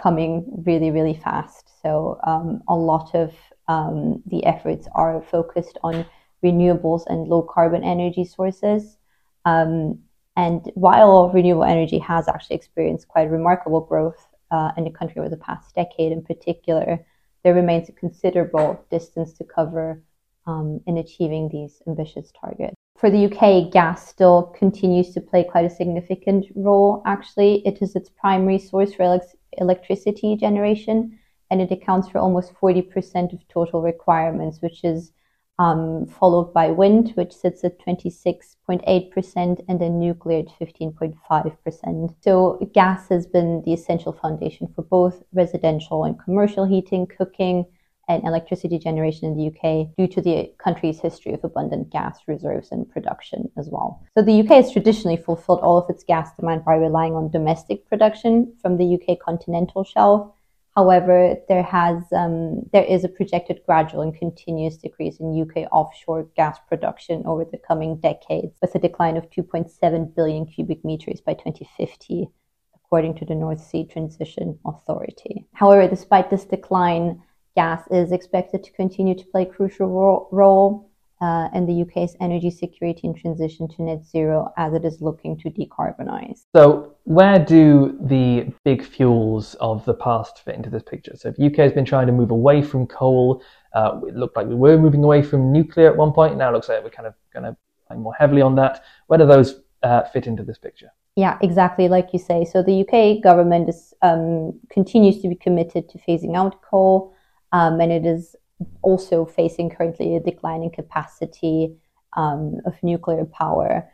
coming 0.00 0.44
really, 0.66 0.90
really 0.90 1.14
fast. 1.14 1.70
So 1.82 2.18
um, 2.26 2.62
a 2.68 2.74
lot 2.74 3.14
of 3.14 3.32
um, 3.68 4.22
the 4.26 4.44
efforts 4.44 4.88
are 4.94 5.22
focused 5.22 5.78
on 5.82 6.06
renewables 6.42 7.04
and 7.06 7.28
low 7.28 7.42
carbon 7.42 7.84
energy 7.84 8.24
sources. 8.24 8.96
Um, 9.44 10.00
and 10.36 10.70
while 10.74 11.30
renewable 11.30 11.64
energy 11.64 11.98
has 11.98 12.26
actually 12.26 12.56
experienced 12.56 13.06
quite 13.08 13.30
remarkable 13.30 13.80
growth 13.80 14.26
uh, 14.50 14.72
in 14.76 14.84
the 14.84 14.90
country 14.90 15.20
over 15.20 15.28
the 15.28 15.36
past 15.36 15.74
decade 15.74 16.10
in 16.10 16.22
particular, 16.22 16.98
there 17.44 17.54
remains 17.54 17.88
a 17.88 17.92
considerable 17.92 18.84
distance 18.90 19.34
to 19.34 19.44
cover 19.44 20.02
um, 20.46 20.80
in 20.86 20.98
achieving 20.98 21.48
these 21.48 21.80
ambitious 21.86 22.32
targets. 22.32 22.74
For 22.96 23.10
the 23.10 23.26
UK, 23.26 23.70
gas 23.70 24.08
still 24.08 24.54
continues 24.56 25.12
to 25.14 25.20
play 25.20 25.44
quite 25.44 25.66
a 25.66 25.70
significant 25.70 26.46
role, 26.54 27.02
actually. 27.06 27.66
It 27.66 27.82
is 27.82 27.94
its 27.94 28.08
primary 28.08 28.58
source 28.58 28.94
for 28.94 29.20
electricity 29.58 30.36
generation, 30.36 31.18
and 31.50 31.60
it 31.60 31.70
accounts 31.70 32.08
for 32.08 32.18
almost 32.18 32.54
40% 32.54 33.32
of 33.32 33.46
total 33.48 33.82
requirements, 33.82 34.62
which 34.62 34.84
is 34.84 35.12
um, 35.58 36.06
followed 36.06 36.52
by 36.52 36.70
wind, 36.70 37.12
which 37.14 37.32
sits 37.32 37.62
at 37.64 37.78
26.8%, 37.80 39.64
and 39.68 39.80
then 39.80 39.98
nuclear 39.98 40.40
at 40.40 40.58
15.5%. 40.58 42.14
So 42.22 42.70
gas 42.72 43.08
has 43.08 43.26
been 43.26 43.62
the 43.64 43.72
essential 43.72 44.12
foundation 44.12 44.68
for 44.74 44.82
both 44.82 45.22
residential 45.32 46.04
and 46.04 46.18
commercial 46.18 46.64
heating, 46.64 47.06
cooking, 47.06 47.66
and 48.08 48.22
electricity 48.24 48.78
generation 48.78 49.26
in 49.26 49.36
the 49.36 49.46
UK 49.46 49.88
due 49.96 50.06
to 50.06 50.20
the 50.20 50.52
country's 50.58 51.00
history 51.00 51.32
of 51.32 51.42
abundant 51.42 51.90
gas 51.90 52.18
reserves 52.26 52.70
and 52.70 52.90
production 52.90 53.50
as 53.56 53.68
well. 53.70 54.02
So 54.16 54.22
the 54.22 54.40
UK 54.40 54.48
has 54.48 54.72
traditionally 54.72 55.16
fulfilled 55.16 55.60
all 55.60 55.78
of 55.78 55.88
its 55.88 56.04
gas 56.04 56.30
demand 56.38 56.64
by 56.64 56.74
relying 56.74 57.14
on 57.14 57.30
domestic 57.30 57.88
production 57.88 58.52
from 58.60 58.76
the 58.76 58.94
UK 58.94 59.18
continental 59.18 59.84
shelf 59.84 60.32
However, 60.76 61.36
there 61.48 61.62
has 61.62 62.02
um, 62.12 62.68
there 62.72 62.84
is 62.84 63.04
a 63.04 63.08
projected 63.08 63.60
gradual 63.64 64.02
and 64.02 64.16
continuous 64.16 64.76
decrease 64.76 65.20
in 65.20 65.40
UK 65.40 65.68
offshore 65.70 66.28
gas 66.36 66.58
production 66.68 67.22
over 67.26 67.44
the 67.44 67.58
coming 67.58 68.00
decades, 68.00 68.58
with 68.60 68.74
a 68.74 68.80
decline 68.80 69.16
of 69.16 69.30
2.7 69.30 70.14
billion 70.16 70.46
cubic 70.46 70.84
meters 70.84 71.20
by 71.20 71.34
2050, 71.34 72.28
according 72.74 73.14
to 73.14 73.24
the 73.24 73.36
North 73.36 73.60
Sea 73.60 73.86
Transition 73.86 74.58
Authority. 74.66 75.46
However, 75.52 75.86
despite 75.86 76.28
this 76.28 76.44
decline, 76.44 77.22
gas 77.54 77.86
is 77.92 78.10
expected 78.10 78.64
to 78.64 78.72
continue 78.72 79.14
to 79.14 79.26
play 79.26 79.42
a 79.42 79.46
crucial 79.46 79.86
ro- 79.86 80.28
role 80.32 80.90
uh, 81.20 81.48
and 81.52 81.68
the 81.68 81.82
UK's 81.82 82.16
energy 82.20 82.50
security 82.50 83.06
and 83.06 83.16
transition 83.16 83.68
to 83.68 83.82
net 83.82 84.04
zero 84.04 84.52
as 84.56 84.74
it 84.74 84.84
is 84.84 85.00
looking 85.00 85.38
to 85.38 85.50
decarbonize. 85.50 86.44
So, 86.54 86.94
where 87.04 87.38
do 87.38 87.98
the 88.00 88.52
big 88.64 88.84
fuels 88.84 89.54
of 89.54 89.84
the 89.84 89.94
past 89.94 90.44
fit 90.44 90.56
into 90.56 90.70
this 90.70 90.82
picture? 90.82 91.16
So, 91.16 91.28
if 91.28 91.36
the 91.36 91.46
UK 91.46 91.56
has 91.56 91.72
been 91.72 91.84
trying 91.84 92.06
to 92.08 92.12
move 92.12 92.30
away 92.30 92.62
from 92.62 92.86
coal, 92.86 93.42
uh, 93.74 94.00
it 94.06 94.16
looked 94.16 94.36
like 94.36 94.46
we 94.46 94.54
were 94.54 94.76
moving 94.76 95.04
away 95.04 95.22
from 95.22 95.52
nuclear 95.52 95.90
at 95.90 95.96
one 95.96 96.12
point. 96.12 96.36
Now 96.36 96.50
it 96.50 96.52
looks 96.52 96.68
like 96.68 96.82
we're 96.82 96.90
kind 96.90 97.06
of 97.06 97.14
going 97.32 97.44
to 97.44 97.56
play 97.86 97.96
more 97.96 98.14
heavily 98.14 98.42
on 98.42 98.54
that. 98.56 98.84
Where 99.06 99.18
do 99.18 99.26
those 99.26 99.62
uh, 99.82 100.02
fit 100.04 100.26
into 100.26 100.42
this 100.42 100.58
picture? 100.58 100.90
Yeah, 101.16 101.38
exactly 101.42 101.88
like 101.88 102.12
you 102.12 102.18
say. 102.18 102.44
So 102.44 102.62
the 102.62 102.80
UK 102.82 103.22
government 103.22 103.68
is, 103.68 103.94
um, 104.02 104.58
continues 104.70 105.22
to 105.22 105.28
be 105.28 105.36
committed 105.36 105.88
to 105.90 105.98
phasing 105.98 106.36
out 106.36 106.60
coal, 106.62 107.14
um, 107.52 107.80
and 107.80 107.92
it 107.92 108.04
is 108.04 108.34
also 108.82 109.24
facing 109.24 109.70
currently 109.70 110.16
a 110.16 110.20
declining 110.20 110.70
capacity 110.70 111.76
um, 112.16 112.60
of 112.66 112.74
nuclear 112.82 113.24
power. 113.24 113.90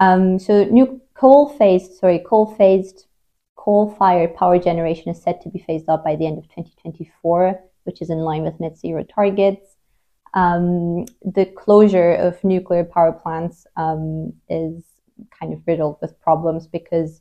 Um, 0.00 0.38
so 0.38 0.64
new 0.64 1.00
coal 1.14 1.48
phased, 1.48 1.94
sorry, 1.94 2.18
coal 2.18 2.54
phased 2.54 3.06
coal-fired 3.62 4.34
power 4.34 4.58
generation 4.58 5.08
is 5.08 5.22
set 5.22 5.40
to 5.40 5.48
be 5.48 5.60
phased 5.60 5.88
out 5.88 6.04
by 6.04 6.16
the 6.16 6.26
end 6.26 6.36
of 6.36 6.44
2024, 6.44 7.60
which 7.84 8.02
is 8.02 8.10
in 8.10 8.18
line 8.18 8.42
with 8.42 8.58
net 8.58 8.76
zero 8.76 9.04
targets. 9.04 9.76
Um, 10.34 11.04
the 11.24 11.46
closure 11.56 12.14
of 12.14 12.42
nuclear 12.42 12.82
power 12.82 13.12
plants 13.12 13.66
um, 13.76 14.32
is 14.48 14.82
kind 15.38 15.52
of 15.52 15.60
riddled 15.64 15.98
with 16.00 16.20
problems 16.20 16.66
because 16.66 17.20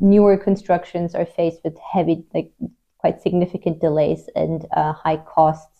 newer 0.00 0.36
constructions 0.36 1.16
are 1.16 1.26
faced 1.26 1.62
with 1.64 1.76
heavy, 1.78 2.24
like 2.32 2.52
quite 2.98 3.20
significant 3.20 3.80
delays 3.80 4.28
and 4.36 4.66
uh, 4.76 4.92
high 4.92 5.16
costs 5.16 5.75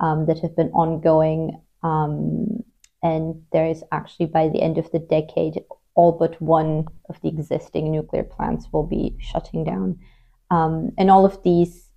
um, 0.00 0.26
that 0.26 0.40
have 0.40 0.56
been 0.56 0.70
ongoing. 0.70 1.60
Um, 1.82 2.64
and 3.02 3.42
there 3.52 3.66
is 3.66 3.84
actually 3.92 4.26
by 4.26 4.48
the 4.48 4.60
end 4.62 4.78
of 4.78 4.90
the 4.90 4.98
decade, 4.98 5.60
all 5.94 6.12
but 6.12 6.40
one 6.40 6.86
of 7.08 7.20
the 7.22 7.28
existing 7.28 7.90
nuclear 7.90 8.24
plants 8.24 8.66
will 8.72 8.86
be 8.86 9.16
shutting 9.20 9.64
down. 9.64 9.98
Um, 10.50 10.90
and 10.98 11.10
all 11.10 11.24
of 11.24 11.42
these 11.42 11.88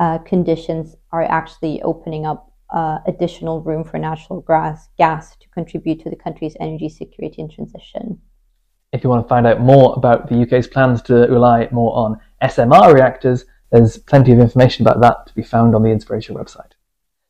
uh, 0.00 0.18
conditions 0.18 0.96
are 1.12 1.22
actually 1.22 1.80
opening 1.82 2.26
up 2.26 2.52
uh, 2.70 2.98
additional 3.06 3.62
room 3.62 3.84
for 3.84 3.98
natural 3.98 4.40
gas, 4.40 4.88
gas 4.98 5.36
to 5.36 5.48
contribute 5.50 6.02
to 6.02 6.10
the 6.10 6.16
country's 6.16 6.56
energy 6.60 6.88
security 6.88 7.40
and 7.40 7.50
transition. 7.50 8.20
If 8.92 9.04
you 9.04 9.10
want 9.10 9.24
to 9.24 9.28
find 9.28 9.46
out 9.46 9.60
more 9.60 9.94
about 9.96 10.28
the 10.28 10.42
UK's 10.42 10.66
plans 10.66 11.02
to 11.02 11.14
rely 11.14 11.68
more 11.70 11.96
on 11.96 12.20
SMR 12.42 12.92
reactors, 12.92 13.44
there's 13.70 13.98
plenty 13.98 14.32
of 14.32 14.38
information 14.38 14.86
about 14.86 15.00
that 15.00 15.26
to 15.26 15.34
be 15.34 15.42
found 15.42 15.74
on 15.74 15.82
the 15.82 15.90
Inspiratia 15.90 16.30
website. 16.30 16.72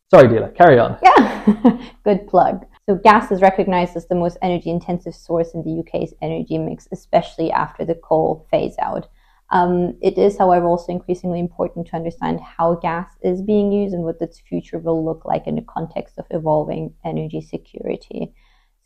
Sorry, 0.08 0.28
Dila, 0.28 0.54
carry 0.54 0.78
on. 0.78 0.98
Yeah, 1.02 1.78
good 2.04 2.28
plug. 2.28 2.64
So, 2.88 2.94
gas 2.94 3.32
is 3.32 3.42
recognized 3.42 3.96
as 3.96 4.06
the 4.06 4.14
most 4.14 4.38
energy 4.40 4.70
intensive 4.70 5.16
source 5.16 5.52
in 5.52 5.64
the 5.64 5.80
UK's 5.80 6.14
energy 6.22 6.58
mix, 6.58 6.86
especially 6.92 7.50
after 7.50 7.84
the 7.84 7.96
coal 7.96 8.46
phase 8.50 8.76
out. 8.80 9.08
Um, 9.50 9.96
it 10.00 10.18
is, 10.18 10.38
however, 10.38 10.66
also 10.66 10.92
increasingly 10.92 11.40
important 11.40 11.88
to 11.88 11.96
understand 11.96 12.40
how 12.40 12.75
gas 12.76 13.08
is 13.22 13.42
being 13.42 13.72
used 13.72 13.94
and 13.94 14.04
what 14.04 14.20
its 14.20 14.38
future 14.38 14.78
will 14.78 15.04
look 15.04 15.25
like 15.25 15.48
in 15.48 15.56
the 15.56 15.62
context 15.62 16.18
of 16.18 16.26
evolving 16.30 16.94
energy 17.04 17.40
security. 17.40 18.32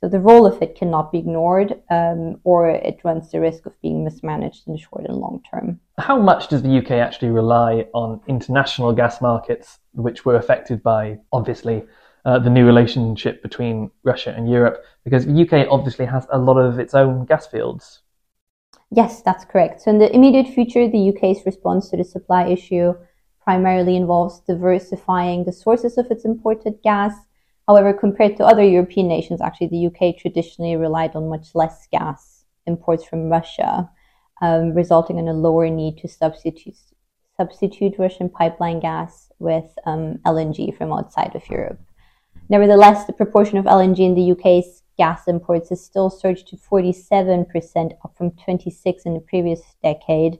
So 0.00 0.08
the 0.08 0.20
role 0.20 0.46
of 0.46 0.62
it 0.62 0.76
cannot 0.76 1.12
be 1.12 1.18
ignored, 1.18 1.82
um, 1.90 2.40
or 2.44 2.70
it 2.70 3.00
runs 3.04 3.30
the 3.30 3.40
risk 3.40 3.66
of 3.66 3.78
being 3.82 4.02
mismanaged 4.02 4.66
in 4.66 4.72
the 4.72 4.78
short 4.78 5.04
and 5.06 5.18
long 5.18 5.42
term. 5.50 5.80
How 5.98 6.18
much 6.18 6.48
does 6.48 6.62
the 6.62 6.78
UK 6.78 6.92
actually 6.92 7.28
rely 7.28 7.86
on 7.92 8.22
international 8.26 8.94
gas 8.94 9.20
markets, 9.20 9.79
which 9.92 10.24
were 10.24 10.36
affected 10.36 10.82
by, 10.82 11.18
obviously, 11.32 11.84
uh, 12.24 12.38
the 12.38 12.50
new 12.50 12.66
relationship 12.66 13.42
between 13.42 13.90
Russia 14.04 14.34
and 14.36 14.48
Europe? 14.48 14.84
Because 15.04 15.26
the 15.26 15.42
UK 15.42 15.66
obviously 15.70 16.06
has 16.06 16.26
a 16.30 16.38
lot 16.38 16.58
of 16.58 16.78
its 16.78 16.94
own 16.94 17.24
gas 17.26 17.46
fields. 17.46 18.00
Yes, 18.90 19.22
that's 19.22 19.44
correct. 19.44 19.82
So, 19.82 19.90
in 19.90 19.98
the 19.98 20.14
immediate 20.14 20.52
future, 20.52 20.88
the 20.88 21.10
UK's 21.10 21.46
response 21.46 21.90
to 21.90 21.96
the 21.96 22.04
supply 22.04 22.46
issue 22.46 22.94
primarily 23.42 23.96
involves 23.96 24.40
diversifying 24.40 25.44
the 25.44 25.52
sources 25.52 25.96
of 25.96 26.10
its 26.10 26.24
imported 26.24 26.82
gas 26.82 27.14
However, 27.70 27.92
compared 27.92 28.36
to 28.36 28.44
other 28.44 28.64
European 28.64 29.06
nations, 29.06 29.40
actually 29.40 29.68
the 29.68 29.86
UK 29.86 30.18
traditionally 30.18 30.74
relied 30.74 31.14
on 31.14 31.28
much 31.28 31.54
less 31.54 31.86
gas 31.92 32.44
imports 32.66 33.04
from 33.04 33.30
Russia, 33.30 33.88
um, 34.42 34.74
resulting 34.74 35.18
in 35.18 35.28
a 35.28 35.32
lower 35.32 35.70
need 35.70 35.98
to 35.98 36.08
substitute 36.08 36.74
substitute 37.40 37.94
Russian 37.98 38.28
pipeline 38.28 38.80
gas 38.80 39.32
with 39.38 39.68
um, 39.86 40.18
LNG 40.26 40.76
from 40.76 40.92
outside 40.92 41.34
of 41.34 41.48
Europe. 41.48 41.80
Nevertheless, 42.50 43.06
the 43.06 43.20
proportion 43.22 43.56
of 43.56 43.64
LNG 43.64 44.00
in 44.00 44.14
the 44.14 44.32
UK's 44.32 44.82
gas 44.98 45.26
imports 45.26 45.70
has 45.70 45.82
still 45.82 46.10
surged 46.10 46.48
to 46.48 46.56
47%, 46.56 47.92
up 48.04 48.12
from 48.18 48.32
26 48.32 49.06
in 49.06 49.14
the 49.14 49.20
previous 49.20 49.62
decade, 49.82 50.38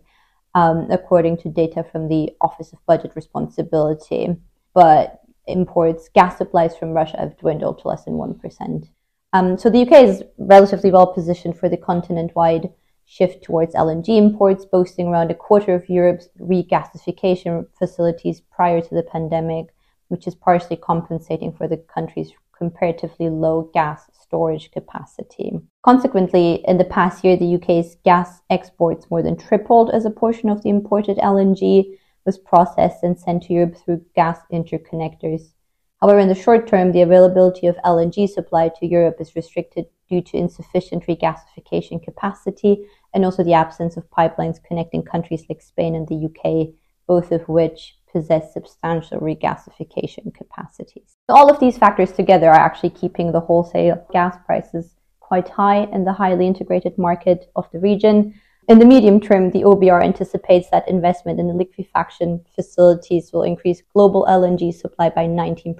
um, 0.54 0.88
according 0.90 1.38
to 1.38 1.48
data 1.48 1.82
from 1.90 2.08
the 2.08 2.30
Office 2.42 2.70
of 2.74 2.84
Budget 2.84 3.12
Responsibility. 3.14 4.36
But 4.74 5.20
imports, 5.46 6.10
gas 6.14 6.36
supplies 6.36 6.76
from 6.76 6.90
Russia 6.90 7.16
have 7.18 7.38
dwindled 7.38 7.78
to 7.78 7.88
less 7.88 8.04
than 8.04 8.14
1%. 8.14 8.88
Um, 9.32 9.56
so 9.56 9.70
the 9.70 9.82
UK 9.86 9.94
is 10.04 10.22
relatively 10.36 10.90
well 10.90 11.06
positioned 11.06 11.56
for 11.58 11.70
the 11.70 11.78
continent 11.78 12.32
wide 12.34 12.68
shift 13.10 13.42
towards 13.42 13.74
LNG 13.74 14.16
imports, 14.16 14.64
boasting 14.64 15.08
around 15.08 15.32
a 15.32 15.34
quarter 15.34 15.74
of 15.74 15.88
Europe's 15.88 16.28
regasification 16.38 17.66
facilities 17.76 18.40
prior 18.40 18.80
to 18.80 18.94
the 18.94 19.02
pandemic, 19.02 19.66
which 20.08 20.28
is 20.28 20.34
partially 20.36 20.76
compensating 20.76 21.52
for 21.52 21.66
the 21.66 21.76
country's 21.76 22.30
comparatively 22.56 23.28
low 23.28 23.68
gas 23.74 24.08
storage 24.12 24.70
capacity. 24.70 25.58
Consequently, 25.82 26.62
in 26.68 26.78
the 26.78 26.84
past 26.84 27.24
year, 27.24 27.36
the 27.36 27.56
UK's 27.56 27.96
gas 28.04 28.42
exports 28.48 29.10
more 29.10 29.22
than 29.22 29.36
tripled 29.36 29.90
as 29.90 30.04
a 30.04 30.10
portion 30.10 30.48
of 30.48 30.62
the 30.62 30.68
imported 30.68 31.16
LNG, 31.16 31.96
was 32.24 32.38
processed 32.38 33.02
and 33.02 33.18
sent 33.18 33.42
to 33.42 33.54
Europe 33.54 33.76
through 33.76 34.04
gas 34.14 34.38
interconnectors. 34.52 35.52
However, 36.00 36.20
in 36.20 36.28
the 36.28 36.34
short 36.34 36.68
term, 36.68 36.92
the 36.92 37.02
availability 37.02 37.66
of 37.66 37.76
LNG 37.84 38.28
supply 38.28 38.70
to 38.78 38.86
Europe 38.86 39.16
is 39.20 39.34
restricted 39.34 39.86
due 40.08 40.22
to 40.22 40.36
insufficient 40.36 41.06
regasification 41.06 42.02
capacity 42.02 42.86
and 43.14 43.24
also 43.24 43.42
the 43.42 43.54
absence 43.54 43.96
of 43.96 44.10
pipelines 44.10 44.62
connecting 44.62 45.02
countries 45.02 45.44
like 45.48 45.62
Spain 45.62 45.94
and 45.94 46.06
the 46.08 46.26
UK, 46.26 46.74
both 47.06 47.32
of 47.32 47.48
which 47.48 47.96
possess 48.12 48.52
substantial 48.52 49.20
regasification 49.20 50.34
capacities. 50.34 51.16
All 51.28 51.50
of 51.50 51.60
these 51.60 51.78
factors 51.78 52.12
together 52.12 52.48
are 52.48 52.60
actually 52.60 52.90
keeping 52.90 53.32
the 53.32 53.40
wholesale 53.40 54.06
gas 54.12 54.36
prices 54.46 54.94
quite 55.20 55.48
high 55.48 55.84
in 55.92 56.04
the 56.04 56.12
highly 56.12 56.46
integrated 56.46 56.98
market 56.98 57.50
of 57.54 57.70
the 57.72 57.78
region, 57.78 58.34
in 58.70 58.78
the 58.78 58.84
medium 58.84 59.18
term, 59.18 59.50
the 59.50 59.62
OBR 59.62 60.00
anticipates 60.00 60.70
that 60.70 60.88
investment 60.88 61.40
in 61.40 61.48
the 61.48 61.54
liquefaction 61.54 62.44
facilities 62.54 63.32
will 63.32 63.42
increase 63.42 63.82
global 63.92 64.24
LNG 64.30 64.72
supply 64.72 65.10
by 65.10 65.26
19% 65.26 65.74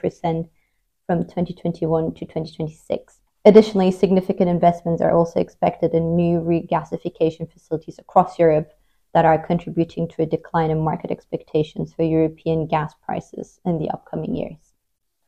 from 1.06 1.22
2021 1.22 2.14
to 2.14 2.24
2026. 2.24 3.19
Additionally, 3.44 3.90
significant 3.90 4.50
investments 4.50 5.00
are 5.00 5.12
also 5.12 5.40
expected 5.40 5.94
in 5.94 6.14
new 6.14 6.40
regasification 6.40 7.50
facilities 7.50 7.98
across 7.98 8.38
Europe, 8.38 8.72
that 9.12 9.24
are 9.24 9.44
contributing 9.44 10.08
to 10.08 10.22
a 10.22 10.26
decline 10.26 10.70
in 10.70 10.80
market 10.80 11.10
expectations 11.10 11.92
for 11.92 12.02
European 12.02 12.66
gas 12.66 12.94
prices 13.04 13.60
in 13.64 13.78
the 13.78 13.88
upcoming 13.90 14.34
years. 14.34 14.56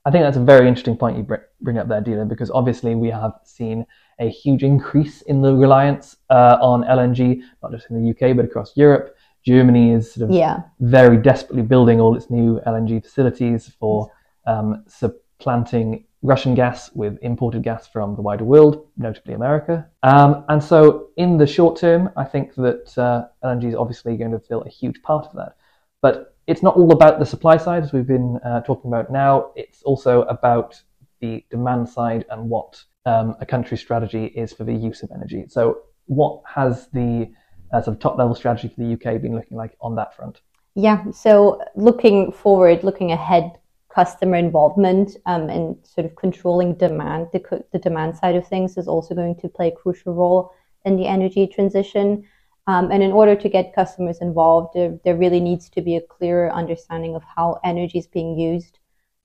I 0.05 0.11
think 0.11 0.25
that's 0.25 0.37
a 0.37 0.43
very 0.43 0.67
interesting 0.67 0.97
point 0.97 1.17
you 1.17 1.27
bring 1.61 1.79
up 1.79 1.89
there, 1.89 2.03
Dila, 2.03 2.29
because 2.29 2.51
obviously 2.51 2.95
we 2.97 3.09
have 3.11 3.35
seen 3.45 3.87
a 4.19 4.29
huge 4.29 4.65
increase 4.65 5.23
in 5.23 5.43
the 5.43 5.55
reliance 5.55 6.17
uh, 6.29 6.59
on 6.61 6.83
LNG, 6.83 7.43
not 7.63 7.73
just 7.73 7.89
in 7.89 8.03
the 8.03 8.11
UK, 8.11 8.37
but 8.37 8.45
across 8.45 8.77
Europe. 8.77 9.17
Germany 9.47 9.93
is 9.93 10.15
sort 10.15 10.29
of 10.29 10.35
yeah. 10.35 10.61
very 10.81 11.17
desperately 11.17 11.63
building 11.63 12.01
all 12.01 12.17
its 12.17 12.31
new 12.31 12.61
LNG 12.67 13.03
facilities 13.03 13.73
for 13.79 14.11
um, 14.47 14.85
supplanting 14.89 16.05
Russian 16.23 16.55
gas 16.55 16.91
with 16.95 17.19
imported 17.21 17.65
gas 17.65 17.89
from 17.89 18.15
the 18.15 18.23
wider 18.23 18.45
world, 18.45 18.87
notably 18.97 19.35
America. 19.35 19.87
Um, 20.05 20.45
and 20.49 20.63
so, 20.63 21.09
in 21.17 21.37
the 21.37 21.47
short 21.47 21.79
term, 21.79 22.11
I 22.17 22.25
think 22.25 22.55
that 22.55 22.97
uh, 22.97 23.27
LNG 23.45 23.69
is 23.69 23.75
obviously 23.75 24.17
going 24.17 24.31
to 24.31 24.39
fill 24.39 24.63
a 24.63 24.69
huge 24.69 25.03
part 25.03 25.27
of 25.27 25.35
that. 25.35 25.57
But 26.01 26.37
it's 26.47 26.63
not 26.63 26.77
all 26.77 26.93
about 26.93 27.19
the 27.19 27.27
supply 27.27 27.57
side, 27.57 27.83
as 27.83 27.93
we've 27.93 28.07
been 28.07 28.39
uh, 28.45 28.61
talking 28.63 28.91
about 28.91 29.11
now. 29.11 29.53
It's 29.57 29.83
also 29.83 30.23
about 30.23 30.81
the 31.21 31.45
demand 31.51 31.89
side 31.89 32.25
and 32.31 32.49
what 32.49 32.83
um, 33.05 33.37
a 33.41 33.47
country's 33.47 33.81
strategy 33.81 34.27
is 34.27 34.53
for 34.53 34.65
the 34.65 34.75
use 34.75 35.03
of 35.03 35.11
energy. 35.13 35.47
So, 35.49 35.83
what 36.07 36.43
has 36.47 36.89
the 36.93 37.33
uh, 37.73 37.83
sort 37.83 37.97
of 37.97 38.01
top 38.01 38.17
level 38.17 38.35
strategy 38.35 38.69
for 38.69 38.81
the 38.81 38.93
UK 38.93 39.21
been 39.21 39.35
looking 39.35 39.57
like 39.57 39.77
on 39.81 39.97
that 39.97 40.15
front? 40.15 40.41
Yeah, 40.75 41.11
so 41.11 41.61
looking 41.75 42.33
forward, 42.33 42.83
looking 42.83 43.13
ahead, 43.13 43.59
customer 43.95 44.37
involvement 44.37 45.17
um, 45.27 45.49
and 45.51 45.77
sort 45.85 46.07
of 46.07 46.17
controlling 46.17 46.75
demand, 46.75 47.29
the, 47.33 47.65
the 47.73 47.79
demand 47.79 48.17
side 48.17 48.35
of 48.35 48.47
things 48.47 48.77
is 48.77 48.89
also 48.89 49.15
going 49.15 49.37
to 49.37 49.49
play 49.49 49.69
a 49.69 49.77
crucial 49.77 50.15
role 50.15 50.53
in 50.85 50.97
the 50.97 51.07
energy 51.07 51.47
transition. 51.47 52.25
Um, 52.67 52.91
and 52.91 53.03
in 53.03 53.13
order 53.13 53.35
to 53.37 53.49
get 53.49 53.75
customers 53.75 54.19
involved, 54.21 54.75
there, 54.75 54.99
there, 55.05 55.17
really 55.17 55.41
needs 55.41 55.69
to 55.71 55.83
be 55.83 55.97
a 55.97 56.01
clearer 56.01 56.53
understanding 56.53 57.17
of 57.17 57.23
how 57.25 57.59
energy 57.65 57.99
is 57.99 58.07
being 58.07 58.39
used. 58.39 58.79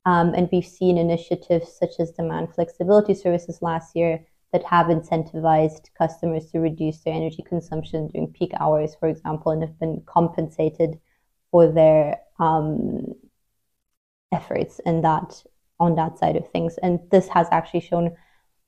Um, 0.05 0.33
and 0.33 0.49
we've 0.51 0.65
seen 0.65 0.97
initiatives 0.97 1.77
such 1.77 1.99
as 1.99 2.11
demand 2.11 2.53
flexibility 2.53 3.13
services 3.13 3.61
last 3.61 3.95
year 3.95 4.25
that 4.53 4.63
have 4.63 4.87
incentivized 4.87 5.89
customers 5.97 6.49
to 6.51 6.59
reduce 6.59 6.99
their 6.99 7.13
energy 7.13 7.43
consumption 7.47 8.07
during 8.07 8.31
peak 8.31 8.51
hours, 8.59 8.95
for 8.99 9.07
example, 9.07 9.51
and 9.51 9.61
have 9.61 9.77
been 9.79 10.01
compensated 10.07 10.99
for 11.51 11.71
their 11.71 12.17
um, 12.39 13.13
efforts 14.31 14.79
in 14.85 15.01
that 15.01 15.43
on 15.79 15.95
that 15.95 16.17
side 16.17 16.35
of 16.35 16.49
things. 16.51 16.77
And 16.81 16.99
this 17.11 17.27
has 17.29 17.47
actually 17.51 17.81
shown 17.81 18.15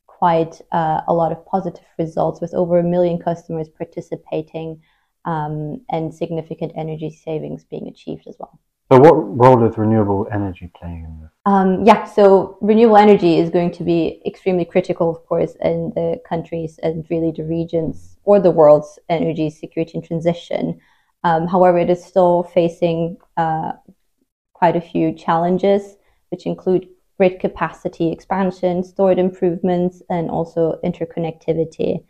quite 0.06 0.62
uh, 0.72 1.02
a 1.08 1.14
lot 1.14 1.32
of 1.32 1.46
positive 1.46 1.86
results 1.98 2.42
with 2.42 2.54
over 2.54 2.80
a 2.80 2.84
million 2.84 3.18
customers 3.18 3.68
participating 3.70 4.82
um, 5.26 5.82
and 5.90 6.14
significant 6.14 6.72
energy 6.76 7.10
savings 7.10 7.64
being 7.64 7.88
achieved 7.88 8.28
as 8.28 8.36
well. 8.40 8.60
So, 8.92 9.00
what 9.00 9.14
role 9.38 9.64
is 9.68 9.78
renewable 9.78 10.28
energy 10.32 10.72
playing 10.76 11.04
in 11.04 11.22
this? 11.22 11.30
Um, 11.46 11.86
yeah, 11.86 12.06
so 12.06 12.58
renewable 12.60 12.98
energy 12.98 13.38
is 13.38 13.52
going 13.52 13.72
to 13.74 13.84
be 13.84 14.20
extremely 14.26 14.66
critical, 14.66 15.10
of 15.12 15.24
course, 15.28 15.56
in 15.62 15.92
the 15.96 16.20
countries 16.28 16.80
and 16.82 17.06
really 17.10 17.32
the 17.32 17.44
regions 17.44 18.18
or 18.24 18.40
the 18.40 18.50
world's 18.50 18.98
energy 19.08 19.52
security 19.52 20.00
and 20.00 20.04
transition. 20.04 20.80
Um, 21.24 21.48
however, 21.48 21.78
it 21.78 21.90
is 21.90 22.04
still 22.04 22.44
facing 22.44 23.18
uh, 23.38 23.74
quite 24.60 24.76
a 24.76 24.82
few 24.82 25.14
challenges, 25.14 25.96
which 26.32 26.46
include 26.46 26.90
grid 27.18 27.40
capacity 27.40 28.12
expansion, 28.12 28.84
storage 28.84 29.18
improvements, 29.18 30.02
and 30.10 30.30
also 30.30 30.78
interconnectivity. 30.84 32.04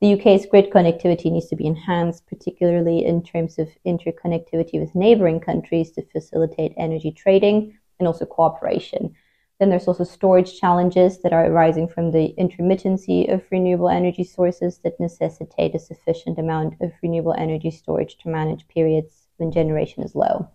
The 0.00 0.12
UK's 0.14 0.46
grid 0.46 0.70
connectivity 0.70 1.32
needs 1.32 1.48
to 1.48 1.56
be 1.56 1.66
enhanced, 1.66 2.24
particularly 2.28 3.04
in 3.04 3.24
terms 3.24 3.58
of 3.58 3.68
interconnectivity 3.84 4.80
with 4.80 4.94
neighboring 4.94 5.40
countries 5.40 5.90
to 5.92 6.06
facilitate 6.12 6.72
energy 6.76 7.10
trading 7.10 7.76
and 7.98 8.06
also 8.06 8.24
cooperation. 8.24 9.12
Then 9.58 9.70
there's 9.70 9.88
also 9.88 10.04
storage 10.04 10.60
challenges 10.60 11.20
that 11.22 11.32
are 11.32 11.46
arising 11.46 11.88
from 11.88 12.12
the 12.12 12.32
intermittency 12.38 13.32
of 13.32 13.42
renewable 13.50 13.88
energy 13.88 14.22
sources 14.22 14.78
that 14.84 15.00
necessitate 15.00 15.74
a 15.74 15.80
sufficient 15.80 16.38
amount 16.38 16.74
of 16.80 16.92
renewable 17.02 17.34
energy 17.36 17.72
storage 17.72 18.18
to 18.18 18.28
manage 18.28 18.68
periods 18.68 19.26
when 19.38 19.50
generation 19.50 20.04
is 20.04 20.14
low. 20.14 20.48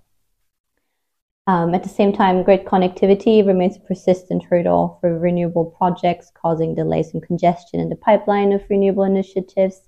Um, 1.45 1.75
at 1.75 1.83
the 1.83 1.89
same 1.89 2.13
time, 2.13 2.43
grid 2.43 2.63
connectivity 2.63 3.45
remains 3.45 3.75
a 3.75 3.81
persistent 3.81 4.43
hurdle 4.43 4.97
for 5.01 5.19
renewable 5.19 5.65
projects, 5.65 6.31
causing 6.33 6.73
delays 6.73 7.13
and 7.13 7.21
congestion 7.21 7.81
in 7.81 7.89
the 7.89 7.97
pipeline 7.97 8.53
of 8.53 8.63
renewable 8.69 9.03
initiatives. 9.03 9.81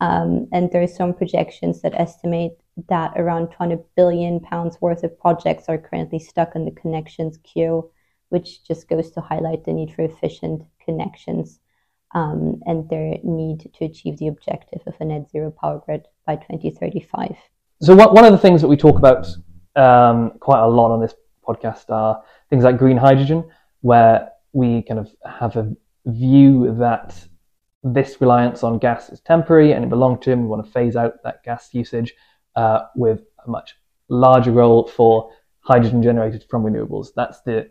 Um, 0.00 0.48
and 0.52 0.70
there 0.70 0.82
are 0.82 0.88
some 0.88 1.12
projections 1.12 1.82
that 1.82 1.94
estimate 1.94 2.52
that 2.88 3.12
around 3.16 3.48
20 3.48 3.78
billion 3.96 4.40
pounds 4.40 4.80
worth 4.80 5.02
of 5.02 5.18
projects 5.18 5.68
are 5.68 5.78
currently 5.78 6.20
stuck 6.20 6.54
in 6.54 6.64
the 6.64 6.70
connections 6.70 7.38
queue, 7.42 7.90
which 8.28 8.64
just 8.64 8.88
goes 8.88 9.10
to 9.10 9.20
highlight 9.20 9.64
the 9.64 9.72
need 9.72 9.92
for 9.92 10.02
efficient 10.02 10.62
connections 10.84 11.58
um, 12.14 12.60
and 12.66 12.88
their 12.88 13.16
need 13.24 13.70
to 13.74 13.84
achieve 13.84 14.18
the 14.18 14.28
objective 14.28 14.82
of 14.86 14.94
a 15.00 15.04
net 15.04 15.30
zero 15.30 15.50
power 15.50 15.82
grid 15.84 16.06
by 16.26 16.36
2035. 16.36 17.36
So, 17.80 17.96
what, 17.96 18.14
one 18.14 18.24
of 18.24 18.32
the 18.32 18.38
things 18.38 18.60
that 18.60 18.68
we 18.68 18.76
talk 18.76 18.96
about 18.96 19.26
um, 19.76 20.32
quite 20.40 20.60
a 20.60 20.68
lot 20.68 20.92
on 20.92 21.00
this 21.00 21.14
podcast 21.46 21.90
are 21.90 22.22
things 22.50 22.64
like 22.64 22.78
green 22.78 22.96
hydrogen, 22.96 23.44
where 23.80 24.30
we 24.52 24.82
kind 24.82 25.00
of 25.00 25.10
have 25.24 25.56
a 25.56 25.74
view 26.06 26.74
that 26.78 27.26
this 27.84 28.20
reliance 28.20 28.62
on 28.62 28.78
gas 28.78 29.10
is 29.10 29.20
temporary, 29.20 29.72
and 29.72 29.84
in 29.84 29.90
the 29.90 29.96
long 29.96 30.20
term, 30.20 30.42
we 30.42 30.46
want 30.46 30.64
to 30.64 30.70
phase 30.70 30.94
out 30.96 31.14
that 31.24 31.42
gas 31.42 31.70
usage 31.72 32.14
uh, 32.54 32.80
with 32.94 33.22
a 33.46 33.50
much 33.50 33.74
larger 34.08 34.52
role 34.52 34.86
for 34.86 35.30
hydrogen 35.60 36.02
generated 36.02 36.44
from 36.48 36.62
renewables. 36.64 37.08
That's 37.16 37.40
the 37.42 37.70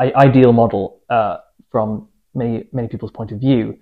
ideal 0.00 0.52
model 0.52 1.00
uh, 1.08 1.38
from 1.70 2.08
many 2.34 2.64
many 2.72 2.88
people's 2.88 3.12
point 3.12 3.32
of 3.32 3.38
view. 3.38 3.78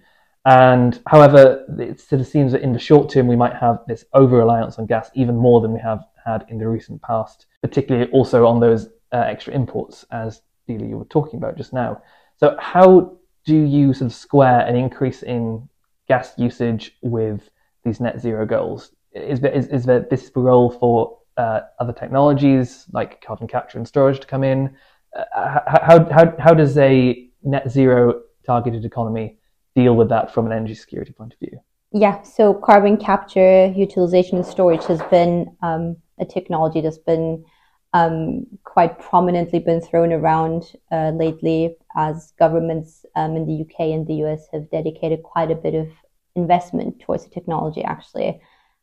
And 0.47 1.01
however, 1.07 1.67
it 1.79 2.01
sort 2.01 2.21
of 2.21 2.27
seems 2.27 2.53
that 2.53 2.63
in 2.63 2.73
the 2.73 2.79
short 2.79 3.11
term 3.11 3.27
we 3.27 3.37
might 3.37 3.55
have 3.55 3.81
this 3.87 4.05
over 4.15 4.39
reliance 4.39 4.79
on 4.79 4.87
gas 4.87 5.11
even 5.15 5.37
more 5.37 5.61
than 5.61 5.73
we 5.73 5.81
have 5.81 6.05
had 6.25 6.47
in 6.49 6.59
the 6.59 6.67
recent 6.67 7.03
past, 7.03 7.47
particularly 7.63 8.11
also 8.11 8.47
on 8.47 8.61
those 8.61 8.87
uh, 9.13 9.19
extra 9.19 9.53
imports, 9.53 10.05
as 10.13 10.43
Dila 10.69 10.89
you 10.89 10.97
were 10.97 11.05
talking 11.07 11.39
about 11.39 11.57
just 11.57 11.73
now. 11.73 12.03
So, 12.37 12.57
how 12.59 13.19
do 13.45 13.57
you 13.57 13.93
sort 13.93 14.11
of 14.11 14.17
square 14.17 14.61
an 14.61 14.77
increase 14.77 15.23
in 15.23 15.69
gas 16.09 16.33
usage 16.39 16.97
with 17.03 17.51
these 17.85 18.01
net 18.01 18.21
zero 18.21 18.47
goals? 18.47 18.93
Is 19.13 19.41
there, 19.41 19.53
is, 19.53 19.67
is 19.67 19.85
there 19.85 20.07
this 20.11 20.31
role 20.35 20.71
for 20.71 21.19
uh, 21.37 21.61
other 21.81 21.93
technologies 21.93 22.87
like 22.93 23.21
carbon 23.21 23.49
capture 23.49 23.79
and 23.79 23.87
storage 23.87 24.21
to 24.21 24.27
come 24.27 24.45
in? 24.45 24.75
Uh, 25.15 25.61
how, 25.67 26.09
how, 26.11 26.35
how 26.39 26.55
does 26.55 26.79
a 26.79 27.29
net 27.43 27.69
zero 27.71 28.23
targeted 28.47 28.85
economy 28.85 29.37
deal 29.75 29.95
with 29.95 30.09
that 30.09 30.33
from 30.33 30.47
an 30.47 30.53
energy 30.53 30.75
security 30.75 31.13
point 31.13 31.33
of 31.33 31.39
view? 31.39 31.61
Yeah, 31.93 32.23
so 32.23 32.55
carbon 32.55 32.97
capture, 32.97 33.67
utilization, 33.67 34.37
and 34.39 34.47
storage 34.47 34.85
has 34.85 35.03
been 35.11 35.57
um, 35.63 35.97
a 36.19 36.25
technology 36.25 36.81
that's 36.81 36.99
been 36.99 37.45
um, 37.93 38.47
quite 38.63 39.01
prominently 39.01 39.59
been 39.59 39.81
thrown 39.81 40.13
around 40.13 40.73
uh, 40.93 41.11
lately 41.11 41.77
as 41.97 42.33
governments 42.39 43.05
um, 43.17 43.37
in 43.37 43.47
the 43.47 43.63
UK 43.63 43.93
and 43.93 44.07
the 44.07 44.23
US 44.25 44.47
have 44.53 44.71
dedicated 44.71 45.23
quite 45.25 45.51
a 45.51 45.57
bit 45.57 45.75
of 45.75 45.89
investment 46.37 47.01
towards 47.01 47.25
the 47.25 47.31
technology, 47.31 47.83
actually. 47.83 48.41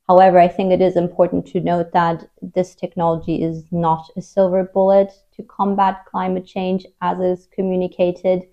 However, 0.08 0.40
I 0.40 0.48
think 0.48 0.72
it 0.72 0.82
is 0.82 0.96
important 0.96 1.46
to 1.48 1.60
note 1.60 1.92
that 1.92 2.30
this 2.42 2.76
technology 2.76 3.44
is 3.44 3.66
not 3.72 4.10
a 4.16 4.22
silver 4.22 4.64
bullet 4.64 5.12
to 5.36 5.44
combat 5.44 6.06
climate 6.06 6.46
change 6.46 6.86
as 7.02 7.20
is 7.20 7.48
communicated. 7.54 8.44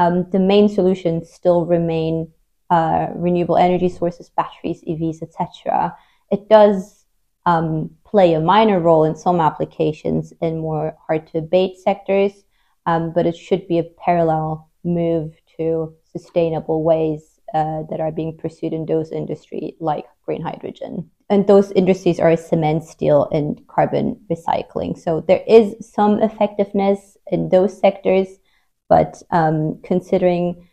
Um, 0.00 0.30
the 0.30 0.38
main 0.38 0.66
solutions 0.70 1.30
still 1.30 1.66
remain 1.66 2.32
uh, 2.70 3.08
renewable 3.14 3.58
energy 3.58 3.90
sources, 3.90 4.30
batteries, 4.30 4.82
EVs, 4.88 5.22
etc. 5.22 5.94
It 6.32 6.48
does 6.48 7.04
um, 7.44 7.90
play 8.06 8.32
a 8.32 8.40
minor 8.40 8.80
role 8.80 9.04
in 9.04 9.14
some 9.14 9.40
applications 9.40 10.32
in 10.40 10.60
more 10.60 10.96
hard 11.06 11.26
to 11.28 11.38
abate 11.38 11.76
sectors, 11.76 12.32
um, 12.86 13.12
but 13.12 13.26
it 13.26 13.36
should 13.36 13.68
be 13.68 13.78
a 13.78 13.90
parallel 14.04 14.70
move 14.84 15.34
to 15.58 15.94
sustainable 16.10 16.82
ways 16.82 17.38
uh, 17.52 17.82
that 17.90 18.00
are 18.00 18.12
being 18.12 18.38
pursued 18.38 18.72
in 18.72 18.86
those 18.86 19.12
industries 19.12 19.74
like 19.80 20.06
green 20.24 20.40
hydrogen. 20.40 21.10
And 21.28 21.46
those 21.46 21.72
industries 21.72 22.18
are 22.18 22.36
cement, 22.38 22.84
steel, 22.84 23.28
and 23.32 23.60
carbon 23.68 24.18
recycling. 24.30 24.98
So 24.98 25.20
there 25.20 25.44
is 25.46 25.74
some 25.80 26.22
effectiveness 26.22 27.18
in 27.26 27.50
those 27.50 27.78
sectors, 27.78 28.28
but 28.90 29.22
um, 29.30 29.78
considering 29.82 30.68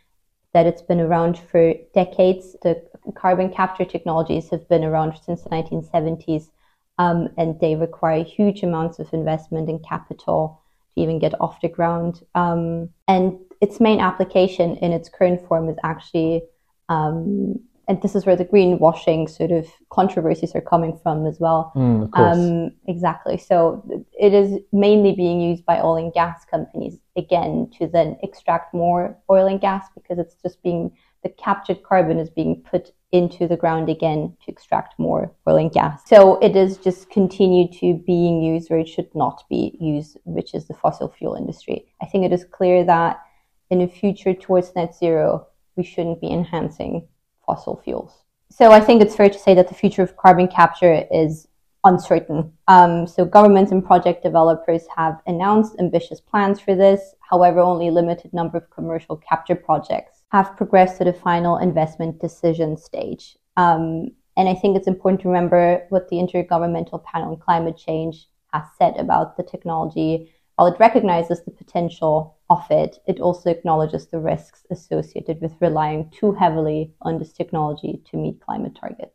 that 0.53 0.65
it's 0.65 0.81
been 0.81 0.99
around 0.99 1.37
for 1.37 1.73
decades, 1.93 2.57
the 2.63 2.83
carbon 3.15 3.53
capture 3.53 3.85
technologies 3.85 4.49
have 4.49 4.67
been 4.67 4.83
around 4.83 5.13
since 5.23 5.43
the 5.43 5.49
1970s 5.51 6.49
um, 6.97 7.29
and 7.37 7.59
they 7.59 7.75
require 7.75 8.23
huge 8.23 8.63
amounts 8.63 8.97
of 8.97 9.13
investment 9.13 9.69
and 9.69 9.85
capital 9.85 10.63
to 10.95 11.01
even 11.01 11.19
get 11.19 11.39
off 11.39 11.61
the 11.61 11.69
ground. 11.69 12.23
Um, 12.33 12.89
and 13.07 13.37
its 13.61 13.79
main 13.79 13.99
application 13.99 14.77
in 14.77 14.91
its 14.91 15.09
current 15.09 15.47
form 15.47 15.69
is 15.69 15.77
actually 15.83 16.41
um, 16.89 17.59
and 17.87 18.01
this 18.01 18.15
is 18.15 18.25
where 18.25 18.35
the 18.35 18.45
greenwashing 18.45 19.29
sort 19.29 19.51
of 19.51 19.65
controversies 19.89 20.53
are 20.53 20.61
coming 20.61 20.97
from 21.01 21.25
as 21.25 21.39
well. 21.39 21.71
Mm. 21.75 22.09
Um, 22.17 22.71
exactly. 22.85 23.37
So 23.37 23.81
it 24.19 24.33
is 24.33 24.59
mainly 24.73 25.15
being 25.15 25.39
used 25.39 25.65
by 25.65 25.79
oil 25.79 25.95
and 25.95 26.13
gas 26.13 26.43
companies 26.43 26.99
again 27.15 27.71
to 27.79 27.87
then 27.87 28.17
extract 28.23 28.73
more 28.73 29.17
oil 29.29 29.47
and 29.47 29.61
gas 29.61 29.87
because 29.95 30.19
it's 30.19 30.35
just 30.43 30.61
being 30.63 30.91
the 31.23 31.29
captured 31.29 31.81
carbon 31.83 32.19
is 32.19 32.29
being 32.29 32.61
put 32.69 32.91
into 33.13 33.47
the 33.47 33.55
ground 33.55 33.89
again 33.89 34.35
to 34.43 34.51
extract 34.51 34.99
more 34.99 35.31
oil 35.47 35.55
and 35.55 35.71
gas. 35.71 36.01
So 36.05 36.37
it 36.39 36.57
is 36.57 36.77
just 36.77 37.09
continued 37.09 37.71
to 37.79 37.93
being 38.05 38.41
used 38.41 38.69
where 38.69 38.79
it 38.79 38.89
should 38.89 39.13
not 39.15 39.43
be 39.49 39.77
used, 39.79 40.17
which 40.25 40.53
is 40.53 40.67
the 40.67 40.73
fossil 40.73 41.07
fuel 41.07 41.35
industry. 41.35 41.87
I 42.01 42.05
think 42.05 42.25
it 42.25 42.33
is 42.33 42.43
clear 42.43 42.83
that 42.83 43.21
in 43.69 43.79
the 43.79 43.87
future 43.87 44.33
towards 44.33 44.75
net 44.75 44.93
zero, 44.93 45.47
we 45.77 45.83
shouldn't 45.83 46.19
be 46.19 46.29
enhancing 46.29 47.07
fossil 47.47 47.81
fuels. 47.83 48.13
So 48.51 48.71
I 48.71 48.79
think 48.79 49.01
it's 49.01 49.15
fair 49.15 49.29
to 49.29 49.39
say 49.39 49.55
that 49.55 49.67
the 49.67 49.73
future 49.73 50.03
of 50.03 50.15
carbon 50.17 50.47
capture 50.47 51.05
is 51.11 51.47
uncertain. 51.83 52.53
Um, 52.67 53.07
so 53.07 53.25
governments 53.25 53.71
and 53.71 53.83
project 53.83 54.21
developers 54.21 54.83
have 54.95 55.21
announced 55.25 55.75
ambitious 55.79 56.19
plans 56.19 56.59
for 56.59 56.75
this. 56.75 57.15
However, 57.29 57.59
only 57.59 57.87
a 57.87 57.91
limited 57.91 58.33
number 58.33 58.57
of 58.57 58.69
commercial 58.69 59.17
capture 59.17 59.55
projects 59.55 60.21
have 60.31 60.57
progressed 60.57 60.97
to 60.97 61.05
the 61.05 61.13
final 61.13 61.57
investment 61.57 62.19
decision 62.19 62.77
stage. 62.77 63.37
Um, 63.55 64.11
and 64.37 64.47
I 64.47 64.53
think 64.53 64.77
it's 64.77 64.87
important 64.87 65.21
to 65.21 65.29
remember 65.29 65.85
what 65.89 66.09
the 66.09 66.17
Intergovernmental 66.17 67.03
Panel 67.03 67.31
on 67.31 67.37
Climate 67.37 67.77
Change 67.77 68.27
has 68.53 68.63
said 68.77 68.95
about 68.97 69.35
the 69.35 69.43
technology. 69.43 70.31
While 70.57 70.73
it 70.73 70.79
recognizes 70.79 71.43
the 71.43 71.51
potential 71.51 72.35
of 72.49 72.65
it, 72.71 72.97
it 73.05 73.19
also 73.19 73.51
acknowledges 73.51 74.07
the 74.07 74.19
risks 74.19 74.65
associated 74.71 75.39
with 75.39 75.53
relying 75.61 76.09
too 76.09 76.31
heavily 76.31 76.95
on 77.03 77.19
this 77.19 77.31
technology 77.31 78.01
to 78.09 78.17
meet 78.17 78.41
climate 78.41 78.75
targets. 78.75 79.13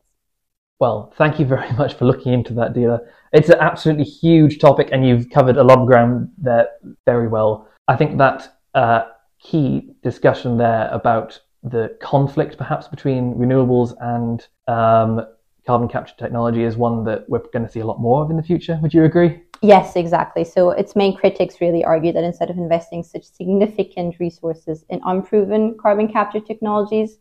Well, 0.79 1.13
thank 1.17 1.41
you 1.41 1.45
very 1.45 1.73
much 1.77 1.95
for 1.95 2.05
looking 2.05 2.33
into 2.33 2.55
that, 2.55 2.75
Dila. 2.75 3.01
It's 3.33 3.49
an 3.49 3.59
absolutely 3.59 4.05
huge 4.05 4.61
topic, 4.61 4.91
and 4.93 5.05
you've 5.05 5.31
covered 5.31 5.57
a 5.57 5.65
lot 5.65 5.81
of 5.81 5.89
ground 5.89 6.29
there 6.39 6.69
very 7.07 7.27
well. 7.27 7.67
I 7.89 7.97
think 7.97 8.19
that 8.19 8.59
uh, 8.75 9.07
key 9.41 9.97
discussion 10.05 10.59
there 10.59 10.89
about 10.93 11.41
the 11.65 11.97
conflict, 12.01 12.57
perhaps, 12.57 12.87
between 12.87 13.35
renewables 13.35 13.95
and 14.01 14.47
um, 14.69 15.27
carbon 15.67 15.89
capture 15.89 16.15
technology 16.17 16.63
is 16.63 16.77
one 16.77 17.03
that 17.07 17.29
we're 17.29 17.41
going 17.53 17.67
to 17.67 17.73
see 17.73 17.81
a 17.81 17.87
lot 17.87 18.01
more 18.01 18.23
of 18.23 18.31
in 18.31 18.37
the 18.37 18.45
future. 18.45 18.79
Would 18.81 18.95
you 18.95 19.03
agree? 19.03 19.43
Yes, 19.65 19.95
exactly. 19.95 20.43
So 20.45 20.71
its 20.73 20.97
main 20.97 21.17
critics 21.17 21.61
really 21.61 21.85
argue 21.85 22.13
that 22.13 22.25
instead 22.25 22.51
of 22.51 22.59
investing 22.59 23.05
such 23.05 23.23
significant 23.23 24.19
resources 24.19 24.85
in 24.91 25.01
unproven 25.05 25.77
carbon 25.81 26.09
capture 26.09 26.41
technologies, 26.41 27.19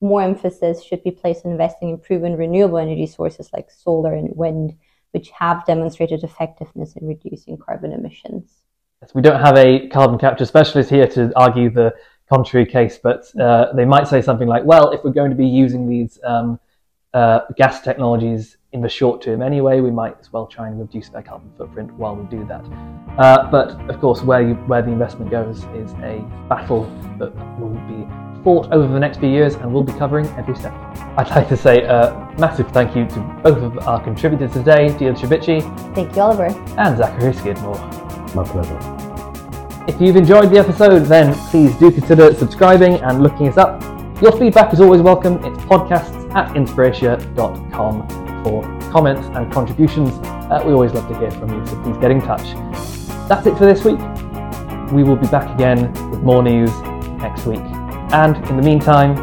more 0.00 0.22
emphasis 0.22 0.82
should 0.82 1.04
be 1.04 1.10
placed 1.10 1.44
on 1.44 1.52
investing 1.52 1.90
in 1.90 1.98
proven 1.98 2.34
renewable 2.34 2.78
energy 2.78 3.06
sources 3.06 3.50
like 3.52 3.70
solar 3.70 4.14
and 4.14 4.34
wind, 4.34 4.74
which 5.10 5.28
have 5.30 5.66
demonstrated 5.66 6.24
effectiveness 6.24 6.96
in 6.96 7.06
reducing 7.06 7.58
carbon 7.58 7.92
emissions. 7.92 8.62
Yes, 9.02 9.14
we 9.14 9.20
don't 9.20 9.40
have 9.40 9.58
a 9.58 9.86
carbon 9.88 10.18
capture 10.18 10.46
specialist 10.46 10.88
here 10.88 11.06
to 11.08 11.30
argue 11.36 11.68
the 11.68 11.94
contrary 12.32 12.64
case, 12.64 12.98
but 13.02 13.30
uh, 13.38 13.70
they 13.74 13.84
might 13.84 14.08
say 14.08 14.22
something 14.22 14.48
like, 14.48 14.64
well, 14.64 14.92
if 14.92 15.04
we're 15.04 15.10
going 15.10 15.30
to 15.30 15.36
be 15.36 15.46
using 15.46 15.86
these 15.86 16.18
um, 16.24 16.58
uh, 17.12 17.40
gas 17.58 17.82
technologies 17.82 18.56
in 18.72 18.80
the 18.80 18.88
short 18.88 19.20
term 19.20 19.42
anyway, 19.42 19.80
we 19.80 19.90
might 19.90 20.18
as 20.18 20.32
well 20.32 20.46
try 20.46 20.68
and 20.68 20.80
reduce 20.80 21.10
their 21.10 21.22
carbon 21.22 21.52
footprint 21.58 21.92
while 21.94 22.16
we 22.16 22.24
do 22.34 22.44
that. 22.46 22.64
Uh, 23.18 23.50
but 23.50 23.70
of 23.90 24.00
course, 24.00 24.22
where, 24.22 24.40
you, 24.40 24.54
where 24.66 24.82
the 24.82 24.90
investment 24.90 25.30
goes 25.30 25.64
is 25.74 25.92
a 26.02 26.24
battle 26.48 26.84
that 27.18 27.34
will 27.60 27.74
be 27.86 28.08
fought 28.42 28.72
over 28.72 28.92
the 28.92 28.98
next 28.98 29.18
few 29.18 29.28
years 29.28 29.54
and 29.56 29.72
we'll 29.72 29.82
be 29.82 29.92
covering 29.92 30.26
every 30.38 30.56
step. 30.56 30.72
I'd 31.18 31.28
like 31.30 31.48
to 31.50 31.56
say 31.56 31.82
a 31.82 32.34
massive 32.38 32.68
thank 32.70 32.96
you 32.96 33.06
to 33.06 33.40
both 33.42 33.58
of 33.58 33.78
our 33.86 34.02
contributors 34.02 34.52
today, 34.52 34.88
Dila 34.88 35.16
Cebeci. 35.16 35.94
Thank 35.94 36.16
you, 36.16 36.22
Oliver. 36.22 36.46
And 36.78 36.96
Zachary 36.96 37.34
Skidmore. 37.34 37.76
My 38.34 38.44
pleasure. 38.44 38.78
If 39.86 40.00
you've 40.00 40.16
enjoyed 40.16 40.50
the 40.50 40.58
episode, 40.58 41.00
then 41.00 41.34
please 41.50 41.76
do 41.76 41.90
consider 41.90 42.32
subscribing 42.34 42.94
and 42.94 43.22
looking 43.22 43.48
us 43.48 43.58
up. 43.58 43.82
Your 44.22 44.32
feedback 44.32 44.72
is 44.72 44.80
always 44.80 45.02
welcome. 45.02 45.44
It's 45.44 45.62
podcasts 45.64 46.32
at 46.34 46.54
inspiratia.com 46.54 48.21
for 48.42 48.62
comments 48.90 49.26
and 49.34 49.52
contributions. 49.52 50.10
Uh, 50.22 50.62
we 50.64 50.72
always 50.72 50.92
love 50.92 51.08
to 51.08 51.18
hear 51.18 51.30
from 51.30 51.50
you, 51.52 51.66
so 51.66 51.80
please 51.82 51.96
get 51.98 52.10
in 52.10 52.20
touch. 52.20 52.54
That's 53.28 53.46
it 53.46 53.56
for 53.56 53.64
this 53.64 53.84
week. 53.84 53.98
We 54.92 55.02
will 55.04 55.16
be 55.16 55.28
back 55.28 55.54
again 55.54 55.92
with 56.10 56.22
more 56.22 56.42
news 56.42 56.70
next 57.20 57.46
week. 57.46 57.62
And 58.12 58.36
in 58.48 58.56
the 58.56 58.62
meantime, 58.62 59.16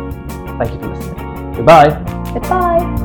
thank 0.58 0.73
you 0.73 0.79
for 0.79 0.88
listening. 0.88 1.53
Goodbye. 1.53 1.89
Goodbye. 2.34 2.98